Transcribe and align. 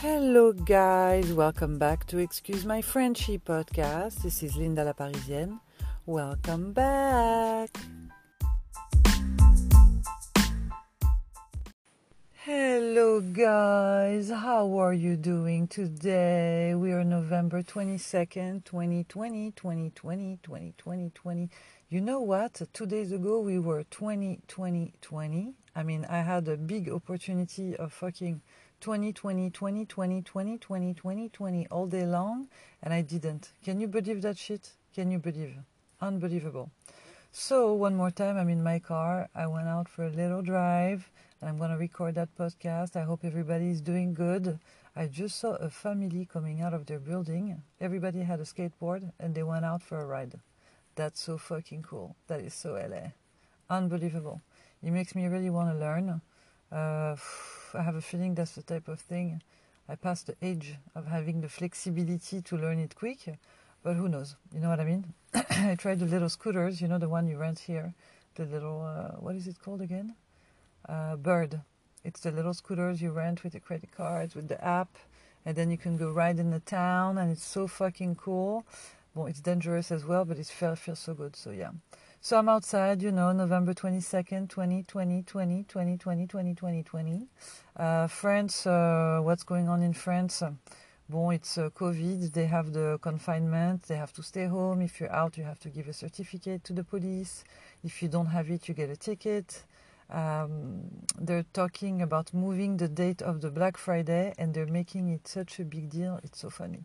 Hello, 0.00 0.54
guys. 0.54 1.30
Welcome 1.30 1.78
back 1.78 2.06
to 2.06 2.16
Excuse 2.16 2.64
My 2.64 2.80
Frenchy 2.80 3.36
podcast. 3.36 4.22
This 4.22 4.42
is 4.42 4.56
Linda 4.56 4.82
La 4.82 4.94
Parisienne. 4.94 5.60
Welcome 6.06 6.72
back. 6.72 7.68
Hello, 12.32 13.20
guys. 13.20 14.30
How 14.30 14.74
are 14.78 14.94
you 14.94 15.16
doing 15.16 15.68
today? 15.68 16.74
We 16.74 16.92
are 16.92 17.04
November 17.04 17.62
22nd, 17.62 18.64
2020, 18.64 19.50
2020, 19.50 20.38
2020, 20.42 21.10
20. 21.10 21.50
You 21.90 22.00
know 22.00 22.20
what? 22.20 22.62
Two 22.72 22.86
days 22.86 23.12
ago 23.12 23.40
we 23.40 23.58
were 23.58 23.84
20, 23.84 24.40
20, 24.48 24.94
20. 24.98 25.52
I 25.76 25.82
mean, 25.82 26.06
I 26.08 26.22
had 26.22 26.48
a 26.48 26.56
big 26.56 26.88
opportunity 26.88 27.76
of 27.76 27.92
fucking 27.92 28.40
20, 28.80 29.12
20, 29.12 29.50
20, 29.50 29.84
20, 29.84 30.22
20, 30.22 30.58
20, 30.58 30.94
20, 30.94 31.28
20 31.28 31.66
all 31.70 31.86
day 31.86 32.06
long, 32.06 32.48
and 32.82 32.94
I 32.94 33.02
didn't. 33.02 33.52
Can 33.62 33.78
you 33.78 33.86
believe 33.86 34.22
that 34.22 34.38
shit? 34.38 34.72
Can 34.94 35.10
you 35.10 35.18
believe? 35.18 35.54
Unbelievable. 36.00 36.70
So, 37.30 37.74
one 37.74 37.94
more 37.94 38.10
time, 38.10 38.38
I'm 38.38 38.48
in 38.48 38.62
my 38.62 38.78
car. 38.78 39.28
I 39.34 39.46
went 39.48 39.68
out 39.68 39.86
for 39.86 40.06
a 40.06 40.08
little 40.10 40.40
drive, 40.40 41.10
and 41.40 41.50
I'm 41.50 41.58
going 41.58 41.70
to 41.70 41.76
record 41.76 42.14
that 42.14 42.34
podcast. 42.38 42.96
I 42.96 43.02
hope 43.02 43.20
everybody 43.22 43.68
is 43.68 43.82
doing 43.82 44.14
good. 44.14 44.58
I 44.96 45.08
just 45.08 45.38
saw 45.38 45.56
a 45.56 45.68
family 45.68 46.26
coming 46.32 46.62
out 46.62 46.72
of 46.72 46.86
their 46.86 47.00
building. 47.00 47.62
Everybody 47.82 48.20
had 48.20 48.40
a 48.40 48.44
skateboard, 48.44 49.12
and 49.20 49.34
they 49.34 49.42
went 49.42 49.66
out 49.66 49.82
for 49.82 50.00
a 50.00 50.06
ride. 50.06 50.40
That's 50.94 51.20
so 51.20 51.36
fucking 51.36 51.82
cool. 51.82 52.16
That 52.28 52.40
is 52.40 52.54
so 52.54 52.72
LA. 52.72 53.12
Unbelievable. 53.68 54.40
It 54.82 54.90
makes 54.90 55.14
me 55.14 55.26
really 55.26 55.50
want 55.50 55.70
to 55.70 55.78
learn. 55.78 56.22
Uh, 56.72 57.16
I 57.74 57.82
have 57.82 57.96
a 57.96 58.00
feeling 58.00 58.34
that's 58.34 58.52
the 58.52 58.62
type 58.62 58.88
of 58.88 59.00
thing. 59.00 59.42
I 59.88 59.96
passed 59.96 60.28
the 60.28 60.36
age 60.40 60.76
of 60.94 61.06
having 61.06 61.40
the 61.40 61.48
flexibility 61.48 62.42
to 62.42 62.56
learn 62.56 62.78
it 62.78 62.94
quick, 62.94 63.38
but 63.82 63.94
who 63.94 64.08
knows? 64.08 64.36
You 64.54 64.60
know 64.60 64.68
what 64.68 64.78
I 64.78 64.84
mean? 64.84 65.12
I 65.34 65.74
tried 65.76 65.98
the 65.98 66.06
little 66.06 66.28
scooters, 66.28 66.80
you 66.80 66.86
know, 66.86 66.98
the 66.98 67.08
one 67.08 67.26
you 67.26 67.38
rent 67.38 67.58
here. 67.58 67.94
The 68.36 68.44
little, 68.44 68.82
uh, 68.82 69.16
what 69.18 69.34
is 69.34 69.48
it 69.48 69.60
called 69.60 69.80
again? 69.80 70.14
Uh, 70.88 71.16
Bird. 71.16 71.60
It's 72.04 72.20
the 72.20 72.30
little 72.30 72.54
scooters 72.54 73.02
you 73.02 73.10
rent 73.10 73.42
with 73.42 73.52
the 73.52 73.60
credit 73.60 73.90
cards, 73.90 74.34
with 74.34 74.48
the 74.48 74.64
app, 74.64 74.96
and 75.44 75.56
then 75.56 75.70
you 75.70 75.76
can 75.76 75.96
go 75.96 76.10
ride 76.10 76.38
in 76.38 76.50
the 76.50 76.60
town, 76.60 77.18
and 77.18 77.30
it's 77.30 77.44
so 77.44 77.66
fucking 77.66 78.14
cool. 78.14 78.64
Well, 79.14 79.26
it's 79.26 79.40
dangerous 79.40 79.90
as 79.90 80.04
well, 80.04 80.24
but 80.24 80.38
it 80.38 80.46
feels, 80.46 80.78
feels 80.78 81.00
so 81.00 81.14
good, 81.14 81.34
so 81.34 81.50
yeah. 81.50 81.70
So 82.22 82.36
I'm 82.36 82.50
outside, 82.50 83.00
you 83.00 83.12
know, 83.12 83.32
November 83.32 83.72
22nd, 83.72 84.50
2020, 84.50 85.22
2020, 85.22 85.96
2020, 85.96 86.54
2020. 86.54 87.26
Uh, 87.74 88.06
France, 88.08 88.66
uh, 88.66 89.20
what's 89.22 89.42
going 89.42 89.70
on 89.70 89.82
in 89.82 89.94
France? 89.94 90.42
Bon, 91.08 91.32
it's 91.32 91.56
uh, 91.56 91.70
COVID, 91.70 92.30
they 92.34 92.44
have 92.44 92.74
the 92.74 92.98
confinement, 93.00 93.84
they 93.84 93.96
have 93.96 94.12
to 94.12 94.22
stay 94.22 94.44
home. 94.44 94.82
If 94.82 95.00
you're 95.00 95.10
out, 95.10 95.38
you 95.38 95.44
have 95.44 95.58
to 95.60 95.70
give 95.70 95.88
a 95.88 95.94
certificate 95.94 96.62
to 96.64 96.74
the 96.74 96.84
police. 96.84 97.42
If 97.82 98.02
you 98.02 98.08
don't 98.10 98.26
have 98.26 98.50
it, 98.50 98.68
you 98.68 98.74
get 98.74 98.90
a 98.90 98.96
ticket. 98.96 99.64
Um, 100.10 100.90
they're 101.18 101.46
talking 101.54 102.02
about 102.02 102.34
moving 102.34 102.76
the 102.76 102.88
date 102.88 103.22
of 103.22 103.40
the 103.40 103.50
Black 103.50 103.78
Friday 103.78 104.34
and 104.36 104.52
they're 104.52 104.66
making 104.66 105.08
it 105.08 105.26
such 105.26 105.58
a 105.58 105.64
big 105.64 105.88
deal. 105.88 106.20
It's 106.22 106.40
so 106.40 106.50
funny. 106.50 106.84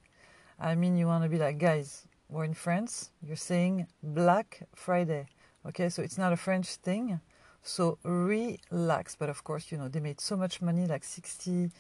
I 0.58 0.76
mean, 0.76 0.96
you 0.96 1.08
want 1.08 1.24
to 1.24 1.30
be 1.30 1.38
like, 1.38 1.58
guys, 1.58 2.08
we're 2.36 2.44
in 2.44 2.54
France, 2.54 3.12
you're 3.26 3.38
saying 3.38 3.88
Black 4.04 4.68
Friday. 4.76 5.28
Okay, 5.66 5.88
so 5.88 6.02
it's 6.04 6.18
not 6.18 6.34
a 6.34 6.38
French 6.38 6.76
thing. 6.76 7.22
So 7.64 7.98
relax. 8.04 9.16
But 9.16 9.30
of 9.30 9.44
course, 9.46 9.72
you 9.72 9.78
know, 9.78 9.88
they 9.88 10.02
made 10.02 10.20
so 10.20 10.36
much 10.36 10.62
money 10.62 10.86
like 10.86 11.06
60, 11.06 11.72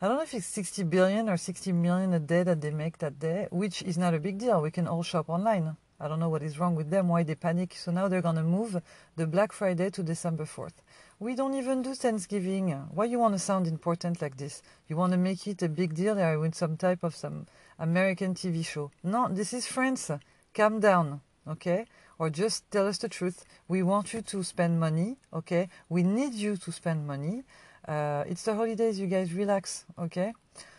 I 0.00 0.08
don't 0.08 0.16
know 0.16 0.22
if 0.22 0.32
it's 0.32 0.46
60 0.46 0.84
billion 0.84 1.28
or 1.28 1.36
60 1.36 1.72
million 1.72 2.14
a 2.14 2.18
day 2.18 2.42
that 2.42 2.62
they 2.62 2.70
make 2.70 2.98
that 2.98 3.18
day, 3.18 3.48
which 3.50 3.82
is 3.82 3.98
not 3.98 4.14
a 4.14 4.18
big 4.18 4.38
deal. 4.38 4.62
We 4.62 4.70
can 4.70 4.88
all 4.88 5.02
shop 5.02 5.28
online. 5.28 5.76
I 6.00 6.08
don't 6.08 6.20
know 6.20 6.28
what 6.28 6.42
is 6.42 6.58
wrong 6.58 6.74
with 6.74 6.90
them, 6.90 7.08
why 7.08 7.22
they 7.22 7.34
panic. 7.34 7.74
So 7.74 7.90
now 7.90 8.08
they're 8.08 8.22
going 8.22 8.36
to 8.36 8.42
move 8.42 8.82
the 9.16 9.26
Black 9.26 9.52
Friday 9.52 9.90
to 9.90 10.02
December 10.02 10.44
4th. 10.44 10.74
We 11.18 11.34
don't 11.34 11.54
even 11.54 11.82
do 11.82 11.94
Thanksgiving. 11.94 12.70
Why 12.92 13.04
you 13.06 13.18
want 13.18 13.34
to 13.34 13.38
sound 13.38 13.66
important 13.66 14.20
like 14.20 14.36
this? 14.36 14.62
You 14.88 14.96
want 14.96 15.12
to 15.12 15.18
make 15.18 15.46
it 15.46 15.62
a 15.62 15.68
big 15.68 15.94
deal 15.94 16.18
or 16.18 16.38
with 16.38 16.54
some 16.54 16.76
type 16.76 17.02
of 17.02 17.14
some 17.14 17.46
American 17.78 18.34
TV 18.34 18.64
show. 18.64 18.90
No, 19.02 19.28
this 19.28 19.52
is 19.52 19.66
France. 19.66 20.10
Calm 20.54 20.80
down, 20.80 21.20
okay? 21.46 21.86
Or 22.18 22.30
just 22.30 22.70
tell 22.70 22.86
us 22.86 22.98
the 22.98 23.08
truth. 23.08 23.44
We 23.68 23.82
want 23.82 24.14
you 24.14 24.22
to 24.22 24.42
spend 24.42 24.80
money, 24.80 25.16
okay? 25.32 25.68
We 25.88 26.02
need 26.02 26.34
you 26.34 26.56
to 26.56 26.72
spend 26.72 27.06
money. 27.06 27.44
Uh, 27.86 28.24
it's 28.26 28.42
the 28.42 28.54
holidays, 28.54 28.98
you 28.98 29.06
guys 29.06 29.32
relax, 29.32 29.84
okay? 29.98 30.32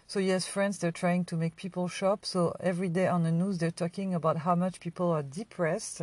So 0.08 0.20
yes, 0.20 0.48
France, 0.48 0.78
they're 0.78 0.92
trying 0.92 1.26
to 1.26 1.36
make 1.36 1.56
people 1.56 1.88
shop. 1.88 2.26
So 2.26 2.56
every 2.60 2.90
day 2.90 3.08
on 3.08 3.24
the 3.24 3.32
news, 3.32 3.58
they're 3.58 3.72
talking 3.72 4.14
about 4.14 4.38
how 4.38 4.56
much 4.56 4.80
people 4.80 5.12
are 5.12 5.24
depressed. 5.24 6.02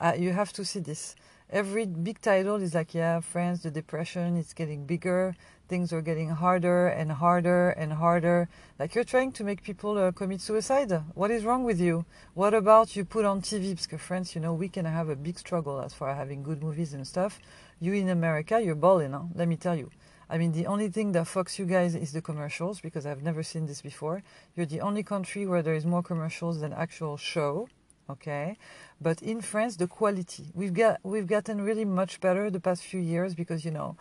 Uh, 0.00 0.12
you 0.18 0.32
have 0.32 0.52
to 0.54 0.64
see 0.64 0.80
this. 0.80 1.14
Every 1.54 1.86
big 1.86 2.20
title 2.20 2.56
is 2.56 2.74
like, 2.74 2.94
yeah, 2.94 3.20
France, 3.20 3.62
the 3.62 3.70
depression 3.70 4.36
is 4.36 4.52
getting 4.52 4.86
bigger 4.86 5.34
things 5.68 5.92
are 5.92 6.02
getting 6.02 6.28
harder 6.28 6.88
and 6.88 7.10
harder 7.10 7.70
and 7.70 7.92
harder. 7.92 8.48
Like 8.78 8.94
you're 8.94 9.04
trying 9.04 9.32
to 9.32 9.44
make 9.44 9.62
people 9.62 9.96
uh, 9.96 10.12
commit 10.12 10.40
suicide. 10.40 10.92
What 11.14 11.30
is 11.30 11.44
wrong 11.44 11.64
with 11.64 11.80
you? 11.80 12.04
What 12.34 12.54
about 12.54 12.96
you 12.96 13.04
put 13.04 13.24
on 13.24 13.40
TV? 13.40 13.70
Because 13.80 14.00
France, 14.00 14.34
you 14.34 14.40
know, 14.40 14.54
we 14.54 14.68
can 14.68 14.84
have 14.84 15.08
a 15.08 15.16
big 15.16 15.38
struggle 15.38 15.80
as 15.80 15.94
far 15.94 16.10
as 16.10 16.18
having 16.18 16.42
good 16.42 16.62
movies 16.62 16.92
and 16.92 17.06
stuff. 17.06 17.40
You 17.80 17.94
in 17.94 18.08
America, 18.08 18.60
you're 18.60 18.74
balling, 18.74 19.12
huh? 19.12 19.22
let 19.34 19.48
me 19.48 19.56
tell 19.56 19.76
you. 19.76 19.90
I 20.28 20.38
mean, 20.38 20.52
the 20.52 20.66
only 20.66 20.88
thing 20.88 21.12
that 21.12 21.26
fucks 21.26 21.58
you 21.58 21.66
guys 21.66 21.94
is 21.94 22.12
the 22.12 22.22
commercials 22.22 22.80
because 22.80 23.04
I've 23.06 23.22
never 23.22 23.42
seen 23.42 23.66
this 23.66 23.82
before. 23.82 24.22
You're 24.54 24.66
the 24.66 24.80
only 24.80 25.02
country 25.02 25.46
where 25.46 25.62
there 25.62 25.74
is 25.74 25.84
more 25.84 26.02
commercials 26.02 26.60
than 26.60 26.72
actual 26.72 27.16
show. 27.16 27.68
Okay, 28.08 28.58
but 29.00 29.22
in 29.22 29.40
France, 29.40 29.76
the 29.76 29.86
quality 29.86 30.44
we've 30.54 30.74
got 30.74 31.00
we've 31.02 31.26
gotten 31.26 31.62
really 31.62 31.86
much 31.86 32.20
better 32.20 32.50
the 32.50 32.60
past 32.60 32.82
few 32.82 33.00
years 33.00 33.34
because 33.34 33.64
you 33.64 33.70
know 33.70 33.96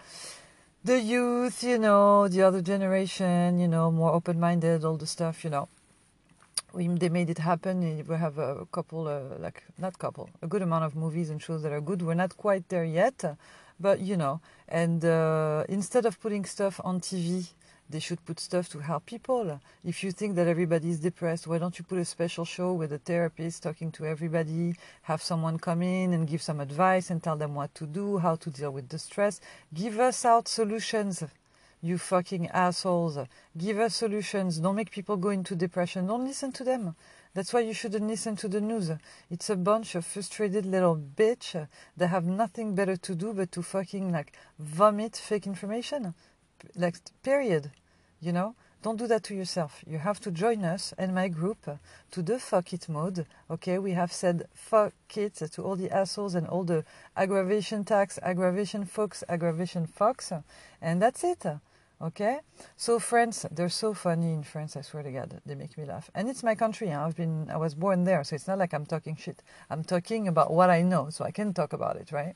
the 0.83 0.99
youth, 0.99 1.63
you 1.63 1.79
know, 1.79 2.27
the 2.27 2.41
other 2.41 2.61
generation, 2.61 3.57
you 3.57 3.69
know, 3.69 3.89
more 3.89 4.11
open 4.11 4.37
minded, 4.39 4.83
all 4.83 4.97
the 4.97 5.07
stuff, 5.07 5.43
you 5.43 5.49
know. 5.49 5.69
We, 6.73 6.87
they 6.87 7.07
made 7.07 7.29
it 7.29 7.37
happen. 7.37 8.03
We 8.05 8.15
have 8.15 8.37
a 8.37 8.65
couple, 8.71 9.07
uh, 9.07 9.39
like, 9.39 9.63
not 9.77 9.97
couple, 9.97 10.29
a 10.41 10.47
good 10.47 10.61
amount 10.61 10.83
of 10.83 10.95
movies 10.95 11.29
and 11.29 11.41
shows 11.41 11.63
that 11.63 11.71
are 11.71 11.79
good. 11.79 12.01
We're 12.01 12.15
not 12.15 12.35
quite 12.35 12.67
there 12.67 12.83
yet, 12.83 13.23
but, 13.79 14.01
you 14.01 14.17
know, 14.17 14.41
and 14.67 15.05
uh, 15.05 15.63
instead 15.69 16.05
of 16.05 16.19
putting 16.19 16.43
stuff 16.43 16.81
on 16.83 16.99
TV 16.99 17.47
they 17.89 17.99
should 17.99 18.25
put 18.25 18.39
stuff 18.39 18.69
to 18.69 18.79
help 18.79 19.05
people. 19.05 19.59
If 19.83 20.03
you 20.03 20.11
think 20.11 20.35
that 20.35 20.47
everybody 20.47 20.89
is 20.89 20.99
depressed, 20.99 21.47
why 21.47 21.57
don't 21.57 21.77
you 21.77 21.85
put 21.85 21.99
a 21.99 22.05
special 22.05 22.45
show 22.45 22.73
with 22.73 22.91
a 22.93 22.97
therapist 22.97 23.63
talking 23.63 23.91
to 23.93 24.05
everybody, 24.05 24.75
have 25.03 25.21
someone 25.21 25.59
come 25.59 25.81
in 25.81 26.13
and 26.13 26.27
give 26.27 26.41
some 26.41 26.59
advice 26.59 27.09
and 27.09 27.21
tell 27.21 27.35
them 27.35 27.55
what 27.55 27.75
to 27.75 27.85
do, 27.85 28.17
how 28.17 28.35
to 28.35 28.49
deal 28.49 28.71
with 28.71 28.89
the 28.89 28.97
stress? 28.97 29.41
Give 29.73 29.99
us 29.99 30.25
out 30.25 30.47
solutions, 30.47 31.23
you 31.81 31.97
fucking 31.97 32.47
assholes. 32.47 33.19
Give 33.57 33.77
us 33.79 33.95
solutions. 33.95 34.59
Don't 34.59 34.75
make 34.75 34.89
people 34.89 35.17
go 35.17 35.29
into 35.29 35.53
depression. 35.53 36.07
Don't 36.07 36.25
listen 36.25 36.53
to 36.53 36.63
them. 36.63 36.95
That's 37.33 37.51
why 37.51 37.59
you 37.61 37.73
shouldn't 37.73 38.07
listen 38.07 38.35
to 38.37 38.47
the 38.47 38.61
news. 38.61 38.91
It's 39.29 39.49
a 39.49 39.55
bunch 39.55 39.95
of 39.95 40.05
frustrated 40.05 40.65
little 40.65 40.95
bitch 40.95 41.67
that 41.97 42.07
have 42.07 42.25
nothing 42.25 42.73
better 42.73 42.95
to 42.95 43.15
do 43.15 43.33
but 43.33 43.51
to 43.51 43.61
fucking 43.61 44.11
like 44.11 44.33
vomit 44.57 45.17
fake 45.17 45.45
information. 45.45 46.13
Like, 46.75 46.97
period. 47.23 47.71
You 48.19 48.31
know, 48.31 48.55
don't 48.83 48.97
do 48.97 49.07
that 49.07 49.23
to 49.23 49.35
yourself. 49.35 49.83
You 49.87 49.97
have 49.97 50.19
to 50.21 50.31
join 50.31 50.63
us 50.63 50.93
and 50.97 51.15
my 51.15 51.29
group 51.29 51.67
to 52.11 52.21
the 52.21 52.37
fuck 52.37 52.73
it 52.73 52.89
mode. 52.89 53.25
Okay, 53.49 53.79
we 53.79 53.91
have 53.91 54.11
said 54.11 54.47
fuck 54.53 54.93
it 55.15 55.35
to 55.35 55.61
all 55.61 55.75
the 55.75 55.89
assholes 55.89 56.35
and 56.35 56.47
all 56.47 56.63
the 56.63 56.83
aggravation 57.15 57.83
tax, 57.83 58.19
aggravation 58.21 58.85
folks, 58.85 59.23
aggravation 59.29 59.87
fox, 59.87 60.31
and 60.81 61.01
that's 61.01 61.23
it. 61.23 61.45
Okay, 62.01 62.39
so 62.75 62.99
France, 62.99 63.45
they're 63.49 63.69
so 63.69 63.93
funny 63.93 64.33
in 64.33 64.43
France. 64.43 64.75
I 64.75 64.81
swear 64.81 65.03
to 65.03 65.11
God, 65.11 65.39
they 65.45 65.55
make 65.55 65.77
me 65.77 65.85
laugh. 65.85 66.11
And 66.13 66.27
it's 66.27 66.43
my 66.43 66.53
country. 66.53 66.91
I've 66.91 67.15
been, 67.15 67.49
I 67.49 67.55
was 67.55 67.75
born 67.75 68.03
there, 68.03 68.21
so 68.25 68.35
it's 68.35 68.47
not 68.47 68.57
like 68.57 68.73
I'm 68.73 68.85
talking 68.85 69.15
shit. 69.15 69.41
I'm 69.69 69.85
talking 69.85 70.27
about 70.27 70.51
what 70.51 70.69
I 70.69 70.81
know, 70.81 71.09
so 71.09 71.23
I 71.23 71.31
can 71.31 71.53
talk 71.53 71.71
about 71.71 71.95
it, 71.95 72.11
right? 72.11 72.35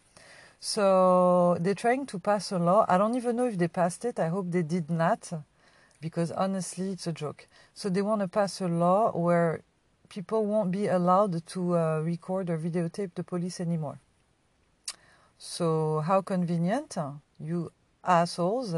So 0.59 1.57
they're 1.59 1.75
trying 1.75 2.05
to 2.07 2.19
pass 2.19 2.51
a 2.51 2.59
law. 2.59 2.85
I 2.87 2.97
don't 2.97 3.15
even 3.15 3.35
know 3.35 3.45
if 3.45 3.57
they 3.57 3.67
passed 3.67 4.05
it. 4.05 4.19
I 4.19 4.27
hope 4.27 4.51
they 4.51 4.63
did 4.63 4.89
not 4.89 5.31
because 6.01 6.31
honestly, 6.31 6.91
it's 6.91 7.07
a 7.07 7.13
joke. 7.13 7.47
So 7.73 7.89
they 7.89 8.01
want 8.01 8.21
to 8.21 8.27
pass 8.27 8.61
a 8.61 8.67
law 8.67 9.11
where 9.11 9.61
people 10.09 10.45
won't 10.45 10.71
be 10.71 10.87
allowed 10.87 11.45
to 11.47 11.77
uh, 11.77 11.99
record 12.01 12.49
or 12.49 12.57
videotape 12.57 13.11
the 13.15 13.23
police 13.23 13.59
anymore. 13.59 13.99
So 15.37 16.01
how 16.05 16.21
convenient, 16.21 16.97
you 17.39 17.71
assholes. 18.03 18.73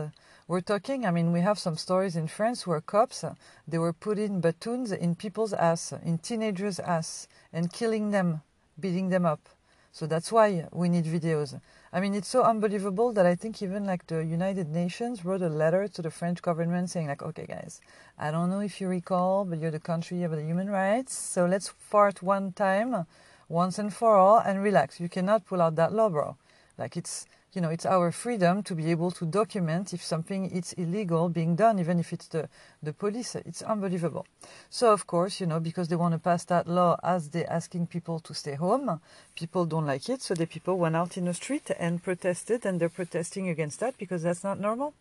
We're 0.47 0.61
talking, 0.61 1.05
I 1.05 1.11
mean, 1.11 1.31
we 1.31 1.41
have 1.41 1.59
some 1.59 1.77
stories 1.77 2.15
in 2.15 2.27
France 2.27 2.65
where 2.65 2.81
cops, 2.81 3.23
they 3.67 3.77
were 3.77 3.93
putting 3.93 4.41
batons 4.41 4.91
in 4.91 5.15
people's 5.15 5.53
ass, 5.53 5.93
in 6.03 6.17
teenagers' 6.17 6.79
ass, 6.79 7.27
and 7.53 7.71
killing 7.71 8.11
them, 8.11 8.41
beating 8.79 9.09
them 9.09 9.25
up. 9.25 9.47
So 9.91 10.05
that's 10.05 10.31
why 10.31 10.67
we 10.71 10.87
need 10.87 11.05
videos. 11.05 11.59
I 11.91 11.99
mean, 11.99 12.13
it's 12.13 12.27
so 12.27 12.43
unbelievable 12.43 13.11
that 13.13 13.25
I 13.25 13.35
think 13.35 13.61
even 13.61 13.85
like 13.85 14.05
the 14.05 14.23
United 14.23 14.69
Nations 14.69 15.25
wrote 15.25 15.41
a 15.41 15.49
letter 15.49 15.87
to 15.87 16.01
the 16.01 16.11
French 16.11 16.41
government 16.41 16.89
saying 16.89 17.07
like, 17.07 17.23
okay, 17.23 17.45
guys, 17.47 17.81
I 18.17 18.29
don't 18.29 18.49
know 18.49 18.59
if 18.59 18.79
you 18.79 18.87
recall, 18.87 19.45
but 19.45 19.59
you're 19.59 19.71
the 19.71 19.79
country 19.79 20.21
of 20.23 20.31
the 20.31 20.43
human 20.43 20.69
rights, 20.69 21.17
so 21.17 21.45
let's 21.45 21.69
fart 21.69 22.21
one 22.21 22.51
time, 22.51 23.05
once 23.47 23.79
and 23.79 23.91
for 23.91 24.15
all, 24.15 24.37
and 24.37 24.61
relax. 24.61 24.99
You 24.99 25.09
cannot 25.09 25.47
pull 25.47 25.61
out 25.61 25.75
that 25.77 25.91
law, 25.91 26.09
bro. 26.09 26.37
Like 26.77 26.95
it's 26.95 27.25
you 27.53 27.61
know, 27.61 27.69
it's 27.69 27.85
our 27.85 28.11
freedom 28.11 28.61
to 28.63 28.75
be 28.75 28.91
able 28.91 29.09
to 29.11 29.25
document 29.25 29.93
if 29.93 30.03
something 30.03 30.49
is 30.51 30.73
illegal 30.73 31.29
being 31.29 31.55
done, 31.55 31.79
even 31.79 31.99
if 31.99 32.13
it's 32.13 32.27
the, 32.27 32.47
the 32.83 32.93
police. 32.93 33.35
It's 33.35 33.63
unbelievable. 33.63 34.27
So, 34.69 34.93
of 34.93 35.07
course, 35.07 35.39
you 35.39 35.47
know, 35.47 35.59
because 35.59 35.87
they 35.87 35.95
want 35.95 36.13
to 36.13 36.19
pass 36.19 36.45
that 36.45 36.67
law 36.67 36.97
as 37.03 37.29
they're 37.29 37.51
asking 37.51 37.87
people 37.87 38.19
to 38.19 38.33
stay 38.33 38.53
home, 38.53 39.01
people 39.35 39.65
don't 39.65 39.87
like 39.87 40.07
it. 40.09 40.21
So 40.21 40.35
the 40.35 40.45
people 40.45 40.77
went 40.77 40.95
out 40.95 41.17
in 41.17 41.25
the 41.25 41.33
street 41.33 41.71
and 41.79 42.03
protested, 42.03 42.65
and 42.65 42.79
they're 42.79 42.89
protesting 42.89 43.49
against 43.49 43.79
that 43.79 43.97
because 43.97 44.23
that's 44.23 44.43
not 44.43 44.59
normal. 44.59 44.93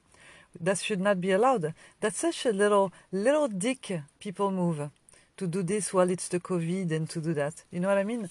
That 0.59 0.79
should 0.79 1.01
not 1.01 1.21
be 1.21 1.33
allowed. 1.33 1.75
That's 2.01 2.19
such 2.19 2.47
a 2.47 2.53
little, 2.53 2.93
little 3.13 3.49
dick 3.49 4.01
people 4.19 4.51
move 4.51 4.91
to 5.37 5.47
do 5.47 5.63
this 5.63 5.93
while 5.93 6.11
it's 6.11 6.29
the 6.29 6.41
COVID 6.41 6.91
and 6.93 7.09
to 7.11 7.21
do 7.21 7.35
that. 7.35 7.63
You 7.71 7.81
know 7.81 7.89
what 7.89 7.99
I 7.99 8.05
mean? 8.05 8.31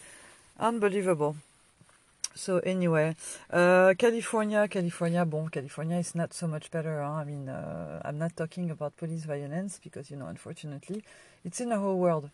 Unbelievable. 0.59 1.35
So 2.37 2.59
anyway, 2.59 3.15
uh, 3.49 3.93
California, 3.97 4.67
California, 4.67 5.25
bon, 5.25 5.49
California 5.49 5.97
is 5.97 6.13
not 6.15 6.33
so 6.33 6.47
much 6.47 6.69
better. 6.71 7.01
Huh? 7.01 7.11
I 7.11 7.23
mean, 7.23 7.49
uh, 7.49 8.01
I'm 8.05 8.17
not 8.17 8.35
talking 8.35 8.69
about 8.69 8.95
police 8.95 9.25
violence 9.25 9.79
because, 9.83 10.11
you 10.11 10.17
know, 10.17 10.27
unfortunately, 10.27 11.03
it's 11.43 11.59
in 11.59 11.69
the 11.69 11.79
whole 11.79 11.97
world. 11.97 12.29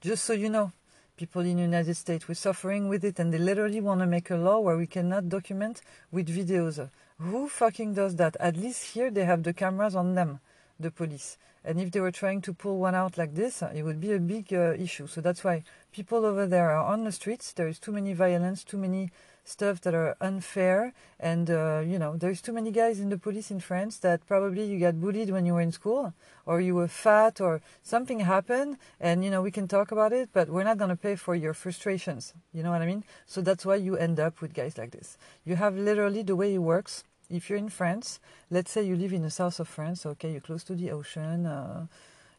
Just 0.00 0.24
so 0.24 0.32
you 0.32 0.50
know, 0.50 0.72
people 1.16 1.42
in 1.42 1.56
the 1.56 1.62
United 1.62 1.94
States, 1.94 2.28
we're 2.28 2.34
suffering 2.34 2.88
with 2.88 3.04
it 3.04 3.18
and 3.18 3.32
they 3.32 3.38
literally 3.38 3.80
want 3.80 4.00
to 4.00 4.06
make 4.06 4.30
a 4.30 4.36
law 4.36 4.58
where 4.58 4.76
we 4.76 4.86
cannot 4.86 5.28
document 5.28 5.80
with 6.10 6.28
videos. 6.28 6.90
Who 7.18 7.48
fucking 7.48 7.94
does 7.94 8.16
that? 8.16 8.36
At 8.40 8.56
least 8.56 8.94
here 8.94 9.10
they 9.10 9.24
have 9.24 9.42
the 9.42 9.54
cameras 9.54 9.94
on 9.94 10.14
them, 10.14 10.40
the 10.78 10.90
police. 10.90 11.38
And 11.64 11.80
if 11.80 11.90
they 11.90 12.00
were 12.00 12.12
trying 12.12 12.42
to 12.42 12.52
pull 12.52 12.78
one 12.78 12.94
out 12.94 13.18
like 13.18 13.34
this, 13.34 13.62
it 13.62 13.82
would 13.82 14.00
be 14.00 14.12
a 14.12 14.20
big 14.20 14.52
uh, 14.52 14.74
issue. 14.74 15.06
So 15.06 15.20
that's 15.20 15.42
why 15.42 15.64
people 15.92 16.24
over 16.24 16.46
there 16.46 16.70
are 16.70 16.84
on 16.84 17.04
the 17.04 17.12
streets. 17.12 17.52
There 17.52 17.66
is 17.66 17.78
too 17.78 17.92
many 17.92 18.12
violence, 18.12 18.62
too 18.62 18.76
many 18.76 19.10
stuff 19.48 19.80
that 19.82 19.94
are 19.94 20.16
unfair. 20.20 20.92
And, 21.18 21.50
uh, 21.50 21.82
you 21.86 21.98
know, 21.98 22.16
there's 22.16 22.42
too 22.42 22.52
many 22.52 22.70
guys 22.70 23.00
in 23.00 23.08
the 23.08 23.18
police 23.18 23.50
in 23.50 23.60
France 23.60 23.98
that 23.98 24.26
probably 24.26 24.64
you 24.64 24.78
got 24.78 25.00
bullied 25.00 25.30
when 25.30 25.46
you 25.46 25.54
were 25.54 25.60
in 25.60 25.72
school 25.72 26.12
or 26.44 26.60
you 26.60 26.74
were 26.74 26.88
fat 26.88 27.40
or 27.40 27.62
something 27.82 28.20
happened. 28.20 28.76
And, 29.00 29.24
you 29.24 29.30
know, 29.30 29.42
we 29.42 29.50
can 29.50 29.68
talk 29.68 29.92
about 29.92 30.12
it, 30.12 30.30
but 30.32 30.48
we're 30.48 30.64
not 30.64 30.78
going 30.78 30.90
to 30.90 30.96
pay 30.96 31.16
for 31.16 31.34
your 31.34 31.54
frustrations. 31.54 32.34
You 32.52 32.62
know 32.62 32.70
what 32.70 32.82
I 32.82 32.86
mean? 32.86 33.04
So 33.26 33.40
that's 33.40 33.64
why 33.64 33.76
you 33.76 33.96
end 33.96 34.20
up 34.20 34.40
with 34.40 34.54
guys 34.54 34.76
like 34.76 34.90
this. 34.90 35.16
You 35.44 35.56
have 35.56 35.76
literally 35.76 36.22
the 36.22 36.36
way 36.36 36.54
it 36.54 36.58
works. 36.58 37.04
If 37.28 37.50
you're 37.50 37.58
in 37.58 37.70
France, 37.70 38.20
let's 38.50 38.70
say 38.70 38.84
you 38.84 38.94
live 38.96 39.12
in 39.12 39.22
the 39.22 39.30
south 39.30 39.58
of 39.58 39.68
France, 39.68 40.06
okay, 40.06 40.30
you're 40.30 40.40
close 40.40 40.62
to 40.64 40.74
the 40.74 40.92
ocean, 40.92 41.44
uh, 41.44 41.86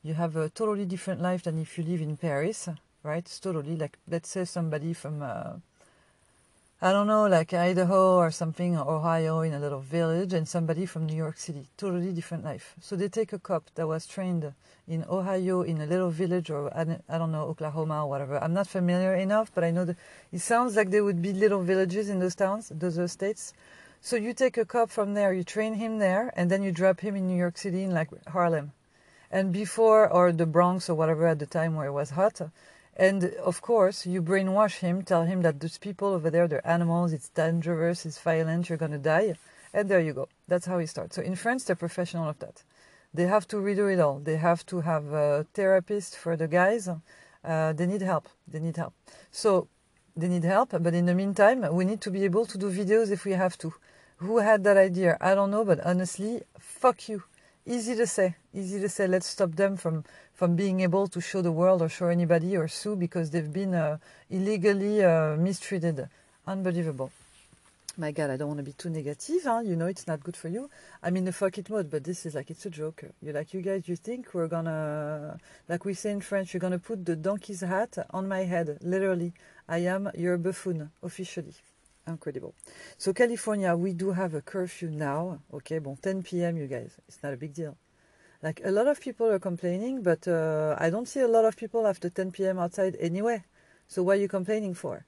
you 0.01 0.13
have 0.13 0.38
a 0.38 0.48
totally 0.48 0.86
different 0.86 1.21
life 1.21 1.44
than 1.44 1.59
if 1.59 1.77
you 1.77 1.83
live 1.83 2.00
in 2.00 2.15
Paris, 2.15 2.69
right? 3.04 3.18
It's 3.18 3.39
totally 3.39 3.75
like, 3.75 3.98
let's 4.09 4.30
say 4.30 4.45
somebody 4.45 4.94
from, 4.94 5.21
uh, 5.21 5.56
I 6.79 6.91
don't 6.91 7.07
know, 7.07 7.25
like 7.25 7.56
Idaho 7.56 8.18
or 8.18 8.29
something, 8.29 8.77
Ohio 8.77 9.41
in 9.41 9.56
a 9.56 9.59
little 9.59 9.79
village, 9.79 10.33
and 10.33 10.47
somebody 10.47 10.85
from 10.85 11.07
New 11.07 11.15
York 11.15 11.38
City. 11.38 11.68
Totally 11.75 12.12
different 12.13 12.44
life. 12.44 12.75
So 12.79 12.95
they 12.95 13.09
take 13.09 13.33
a 13.33 13.39
cop 13.39 13.71
that 13.74 13.88
was 13.88 14.06
trained 14.06 14.53
in 14.88 15.03
Ohio 15.09 15.63
in 15.63 15.81
a 15.81 15.88
little 15.88 16.12
village, 16.12 16.51
or 16.51 16.71
I 16.77 16.83
don't 17.18 17.31
know, 17.31 17.45
Oklahoma 17.45 18.03
or 18.06 18.09
whatever. 18.09 18.38
I'm 18.38 18.53
not 18.53 18.68
familiar 18.68 19.15
enough, 19.15 19.51
but 19.56 19.63
I 19.63 19.71
know 19.71 19.85
that 19.85 19.97
it 20.31 20.41
sounds 20.41 20.75
like 20.75 20.91
there 20.91 21.03
would 21.03 21.19
be 21.19 21.33
little 21.33 21.63
villages 21.63 22.09
in 22.09 22.19
those 22.19 22.35
towns, 22.35 22.71
those 22.75 23.12
states. 23.12 23.53
So 24.00 24.15
you 24.15 24.35
take 24.35 24.56
a 24.57 24.63
cop 24.63 24.91
from 24.91 25.15
there, 25.15 25.33
you 25.33 25.44
train 25.44 25.73
him 25.73 25.97
there, 25.97 26.31
and 26.35 26.51
then 26.51 26.62
you 26.62 26.71
drop 26.71 27.00
him 27.00 27.15
in 27.15 27.25
New 27.25 27.38
York 27.38 27.57
City 27.57 27.85
in 27.85 27.91
like 27.91 28.09
Harlem. 28.27 28.71
And 29.31 29.51
before, 29.51 30.07
or 30.07 30.31
the 30.31 30.45
Bronx 30.45 30.91
or 30.91 30.94
whatever 30.94 31.25
at 31.25 31.39
the 31.39 31.47
time 31.47 31.73
where 31.73 31.88
it 31.88 31.91
was 31.91 32.12
hot, 32.12 32.39
and 32.97 33.25
of 33.45 33.61
course, 33.61 34.07
you 34.07 34.23
brainwash 34.23 34.79
him, 34.79 35.03
tell 35.03 35.23
him 35.23 35.44
that 35.44 35.59
those 35.59 35.77
people 35.77 36.09
over 36.09 36.31
there, 36.31 36.47
they're 36.47 36.67
animals, 36.67 37.13
it's 37.13 37.29
dangerous, 37.29 38.05
it's 38.05 38.19
violent, 38.19 38.69
you're 38.69 38.77
going 38.77 38.91
to 38.91 38.97
die. 38.97 39.35
And 39.71 39.88
there 39.88 39.99
you 39.99 40.13
go. 40.13 40.27
That's 40.47 40.65
how 40.65 40.79
he 40.79 40.88
starts. 40.88 41.15
So 41.15 41.21
in 41.21 41.35
France, 41.35 41.63
they're 41.63 41.75
professional 41.75 42.27
of 42.27 42.39
that. 42.39 42.63
They 43.13 43.27
have 43.27 43.47
to 43.49 43.57
redo 43.57 43.94
it 43.94 43.99
all. 43.99 44.19
They 44.19 44.38
have 44.38 44.65
to 44.67 44.81
have 44.81 45.05
a 45.13 45.45
therapist 45.53 46.17
for 46.17 46.35
the 46.35 46.47
guys. 46.47 46.89
Uh, 47.44 47.73
they 47.73 47.85
need 47.85 48.01
help. 48.01 48.27
They 48.47 48.59
need 48.59 48.77
help. 48.77 48.94
So 49.31 49.67
they 50.15 50.27
need 50.27 50.44
help. 50.44 50.69
But 50.71 50.94
in 50.95 51.05
the 51.05 51.13
meantime, 51.13 51.65
we 51.71 51.85
need 51.85 52.01
to 52.01 52.11
be 52.11 52.23
able 52.23 52.45
to 52.47 52.57
do 52.57 52.71
videos 52.71 53.11
if 53.11 53.25
we 53.25 53.33
have 53.33 53.57
to. 53.59 53.73
Who 54.17 54.39
had 54.39 54.63
that 54.63 54.77
idea? 54.77 55.17
I 55.21 55.35
don't 55.35 55.51
know. 55.51 55.63
But 55.63 55.85
honestly, 55.85 56.41
fuck 56.57 57.07
you. 57.07 57.23
Easy 57.69 57.96
to 57.96 58.08
say. 58.08 58.34
Easy 58.54 58.80
to 58.80 58.88
say. 58.88 59.08
Let's 59.08 59.28
stop 59.28 59.52
them 59.52 59.75
from 59.75 60.06
from 60.34 60.56
being 60.56 60.80
able 60.80 61.08
to 61.08 61.19
show 61.19 61.42
the 61.42 61.52
world 61.52 61.81
or 61.81 61.90
show 61.90 62.08
anybody 62.08 62.56
or 62.56 62.69
sue 62.69 62.96
because 62.96 63.30
they've 63.31 63.52
been 63.52 63.74
uh, 63.74 63.98
illegally 64.30 65.04
uh, 65.04 65.36
mistreated. 65.36 66.08
Unbelievable. 66.46 67.12
My 67.98 68.12
God, 68.12 68.30
I 68.30 68.38
don't 68.38 68.48
want 68.48 68.60
to 68.60 68.64
be 68.64 68.72
too 68.72 68.90
negative. 68.90 69.42
Huh? 69.44 69.62
You 69.66 69.75
know, 69.75 69.88
it's 69.88 70.08
not 70.08 70.24
good 70.24 70.38
for 70.38 70.48
you. 70.48 70.69
I'm 71.04 71.18
in 71.18 71.25
the 71.25 71.34
fuck 71.34 71.58
it 71.58 71.69
mode, 71.69 71.90
but 71.92 72.04
this 72.06 72.25
is 72.25 72.36
like, 72.36 72.50
it's 72.52 72.66
a 72.66 72.69
joke. 72.69 73.04
You're 73.22 73.34
like, 73.34 73.54
you 73.54 73.62
guys, 73.62 73.88
you 73.88 73.96
think 73.98 74.34
we're 74.34 74.48
gonna, 74.48 75.38
like 75.68 75.84
we 75.84 75.94
say 75.94 76.12
in 76.12 76.22
French, 76.22 76.54
you're 76.54 76.62
gonna 76.62 76.80
put 76.80 77.04
the 77.04 77.16
donkey's 77.16 77.62
hat 77.62 77.98
on 78.12 78.28
my 78.30 78.44
head. 78.44 78.78
Literally, 78.81 79.34
I 79.68 79.80
am 79.80 80.10
your 80.16 80.38
buffoon, 80.38 80.92
officially. 81.04 81.56
Incredible. 82.07 82.56
So, 82.98 83.13
California, 83.13 83.75
we 83.75 83.94
do 83.94 84.12
have 84.12 84.33
a 84.33 84.42
curfew 84.42 84.89
now. 84.89 85.39
Okay, 85.54 85.80
bon, 85.80 85.98
10 86.01 86.24
p.m., 86.24 86.57
you 86.57 86.68
guys. 86.68 86.98
It's 87.07 87.21
not 87.21 87.33
a 87.33 87.38
big 87.38 87.54
deal. 87.54 87.77
Like 88.42 88.62
a 88.63 88.71
lot 88.71 88.88
of 88.88 89.01
people 89.01 89.27
are 89.27 89.39
complaining, 89.39 90.04
but 90.04 90.27
uh, 90.27 90.75
I 90.80 90.89
don't 90.89 91.07
see 91.07 91.21
a 91.21 91.27
lot 91.27 91.44
of 91.44 91.57
people 91.57 91.88
after 91.88 92.09
10 92.09 92.31
p.m. 92.31 92.59
outside 92.59 92.95
anyway. 93.00 93.44
So 93.88 94.04
what 94.04 94.18
are 94.18 94.21
you 94.21 94.27
complaining 94.27 94.75
for? 94.75 95.06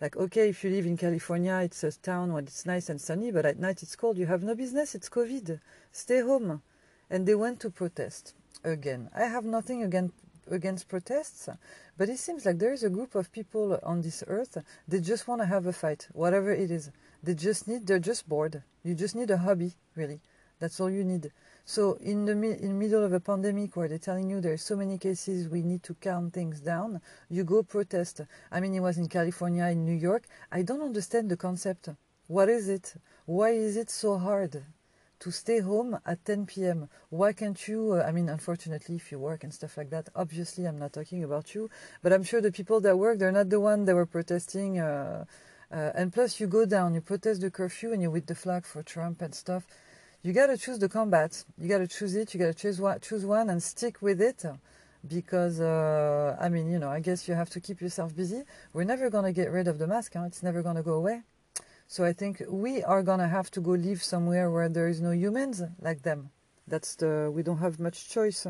Like, 0.00 0.16
okay, 0.16 0.48
if 0.48 0.64
you 0.64 0.70
live 0.70 0.86
in 0.86 0.96
California, 0.96 1.60
it's 1.62 1.84
a 1.84 1.92
town 1.92 2.32
where 2.32 2.42
it's 2.42 2.66
nice 2.66 2.88
and 2.88 3.00
sunny, 3.00 3.30
but 3.30 3.46
at 3.46 3.58
night 3.58 3.82
it's 3.84 3.94
cold. 3.94 4.18
You 4.18 4.26
have 4.26 4.42
no 4.42 4.56
business. 4.56 4.96
It's 4.96 5.08
COVID. 5.08 5.60
Stay 5.92 6.20
home. 6.22 6.60
And 7.08 7.24
they 7.24 7.36
went 7.36 7.60
to 7.60 7.70
protest 7.70 8.34
again. 8.64 9.10
I 9.14 9.24
have 9.24 9.44
nothing 9.44 9.84
against 9.84 10.14
against 10.50 10.88
protests, 10.88 11.48
but 11.96 12.08
it 12.08 12.18
seems 12.18 12.44
like 12.44 12.58
there 12.58 12.72
is 12.72 12.82
a 12.82 12.90
group 12.90 13.14
of 13.14 13.32
people 13.32 13.78
on 13.82 14.00
this 14.00 14.24
earth. 14.26 14.58
They 14.88 15.00
just 15.00 15.28
want 15.28 15.40
to 15.40 15.46
have 15.46 15.66
a 15.66 15.72
fight, 15.72 16.08
whatever 16.12 16.52
it 16.52 16.70
is. 16.70 16.90
They 17.22 17.34
just 17.34 17.68
need. 17.68 17.86
They're 17.86 17.98
just 17.98 18.28
bored. 18.28 18.62
You 18.82 18.94
just 18.94 19.14
need 19.14 19.30
a 19.30 19.38
hobby, 19.38 19.74
really. 19.94 20.20
That's 20.58 20.80
all 20.80 20.90
you 20.90 21.04
need. 21.04 21.30
So 21.64 21.94
in 21.94 22.24
the 22.24 22.32
in 22.32 22.68
the 22.68 22.74
middle 22.74 23.04
of 23.04 23.12
a 23.12 23.20
pandemic 23.20 23.76
where 23.76 23.88
they're 23.88 23.98
telling 23.98 24.28
you 24.28 24.40
there's 24.40 24.62
so 24.62 24.76
many 24.76 24.98
cases, 24.98 25.48
we 25.48 25.62
need 25.62 25.82
to 25.84 25.94
calm 25.94 26.30
things 26.30 26.60
down, 26.60 27.00
you 27.28 27.44
go 27.44 27.62
protest. 27.62 28.20
I 28.50 28.60
mean, 28.60 28.74
it 28.74 28.80
was 28.80 28.98
in 28.98 29.08
California, 29.08 29.66
in 29.66 29.84
New 29.84 29.96
York. 29.96 30.24
I 30.50 30.62
don't 30.62 30.82
understand 30.82 31.30
the 31.30 31.36
concept. 31.36 31.88
What 32.26 32.48
is 32.48 32.68
it? 32.68 32.94
Why 33.26 33.50
is 33.50 33.76
it 33.76 33.90
so 33.90 34.18
hard 34.18 34.64
to 35.22 35.30
stay 35.30 35.60
home 35.60 35.98
at 36.06 36.24
10 36.24 36.46
p.m.? 36.46 36.88
Why 37.10 37.32
can't 37.32 37.60
you? 37.66 37.94
Uh, 37.94 38.04
I 38.08 38.12
mean, 38.12 38.28
unfortunately, 38.28 38.96
if 38.96 39.10
you 39.10 39.18
work 39.18 39.44
and 39.44 39.52
stuff 39.52 39.76
like 39.76 39.90
that, 39.90 40.08
obviously, 40.14 40.66
I'm 40.66 40.78
not 40.78 40.92
talking 40.92 41.24
about 41.24 41.54
you, 41.54 41.70
but 42.02 42.12
I'm 42.12 42.22
sure 42.22 42.40
the 42.40 42.52
people 42.52 42.80
that 42.80 42.96
work, 42.96 43.18
they're 43.18 43.32
not 43.40 43.50
the 43.50 43.60
one 43.60 43.84
that 43.86 43.94
were 43.94 44.06
protesting. 44.06 44.78
Uh, 44.78 45.24
uh, 45.70 45.90
and 45.94 46.12
plus, 46.12 46.38
you 46.38 46.46
go 46.46 46.64
down, 46.66 46.94
you 46.94 47.00
protest 47.00 47.40
the 47.40 47.50
curfew, 47.50 47.92
and 47.92 48.02
you 48.02 48.10
with 48.10 48.26
the 48.26 48.34
flag 48.34 48.66
for 48.66 48.82
Trump 48.82 49.22
and 49.22 49.34
stuff 49.34 49.64
you 50.22 50.32
got 50.32 50.46
to 50.46 50.56
choose 50.56 50.78
the 50.78 50.88
combat. 50.88 51.44
You 51.58 51.68
got 51.68 51.78
to 51.78 51.88
choose 51.88 52.14
it. 52.14 52.32
You 52.32 52.38
got 52.38 52.46
to 52.46 52.54
choose 52.54 52.80
one, 52.80 53.00
choose 53.00 53.26
one 53.26 53.50
and 53.50 53.60
stick 53.62 54.00
with 54.00 54.20
it 54.20 54.44
because 55.06 55.60
uh, 55.60 56.36
I 56.40 56.48
mean, 56.48 56.70
you 56.70 56.78
know, 56.78 56.90
I 56.90 57.00
guess 57.00 57.26
you 57.26 57.34
have 57.34 57.50
to 57.50 57.60
keep 57.60 57.80
yourself 57.80 58.14
busy. 58.14 58.42
We're 58.72 58.84
never 58.84 59.10
to 59.10 59.32
get 59.32 59.50
rid 59.50 59.66
of 59.66 59.78
the 59.78 59.86
mask. 59.86 60.14
Huh? 60.14 60.24
It's 60.26 60.42
never 60.42 60.62
to 60.62 60.82
go 60.82 60.94
away. 60.94 61.22
So 61.92 62.06
I 62.06 62.14
think 62.14 62.42
we 62.48 62.82
are 62.82 63.02
to 63.02 63.28
have 63.28 63.50
to 63.50 63.60
go 63.60 63.72
live 63.72 64.02
somewhere 64.02 64.50
where 64.50 64.70
there 64.70 64.88
is 64.88 65.02
no 65.02 65.10
humans 65.10 65.62
like 65.78 66.00
them. 66.00 66.30
That's 66.66 66.94
the 66.94 67.30
we 67.30 67.42
don't 67.42 67.58
have 67.58 67.78
much 67.78 68.08
choice. 68.08 68.46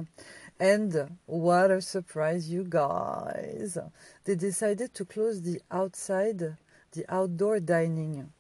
And 0.61 1.19
what 1.27 1.73
a 1.73 1.83
surprise, 1.83 2.49
you 2.49 2.63
guys! 2.63 3.77
They 4.23 4.37
decided 4.37 4.95
to 4.95 5.05
close 5.05 5.43
the 5.43 5.61
outside, 5.73 6.57
the 6.93 7.05
outdoor 7.09 7.59
dining. 7.59 8.31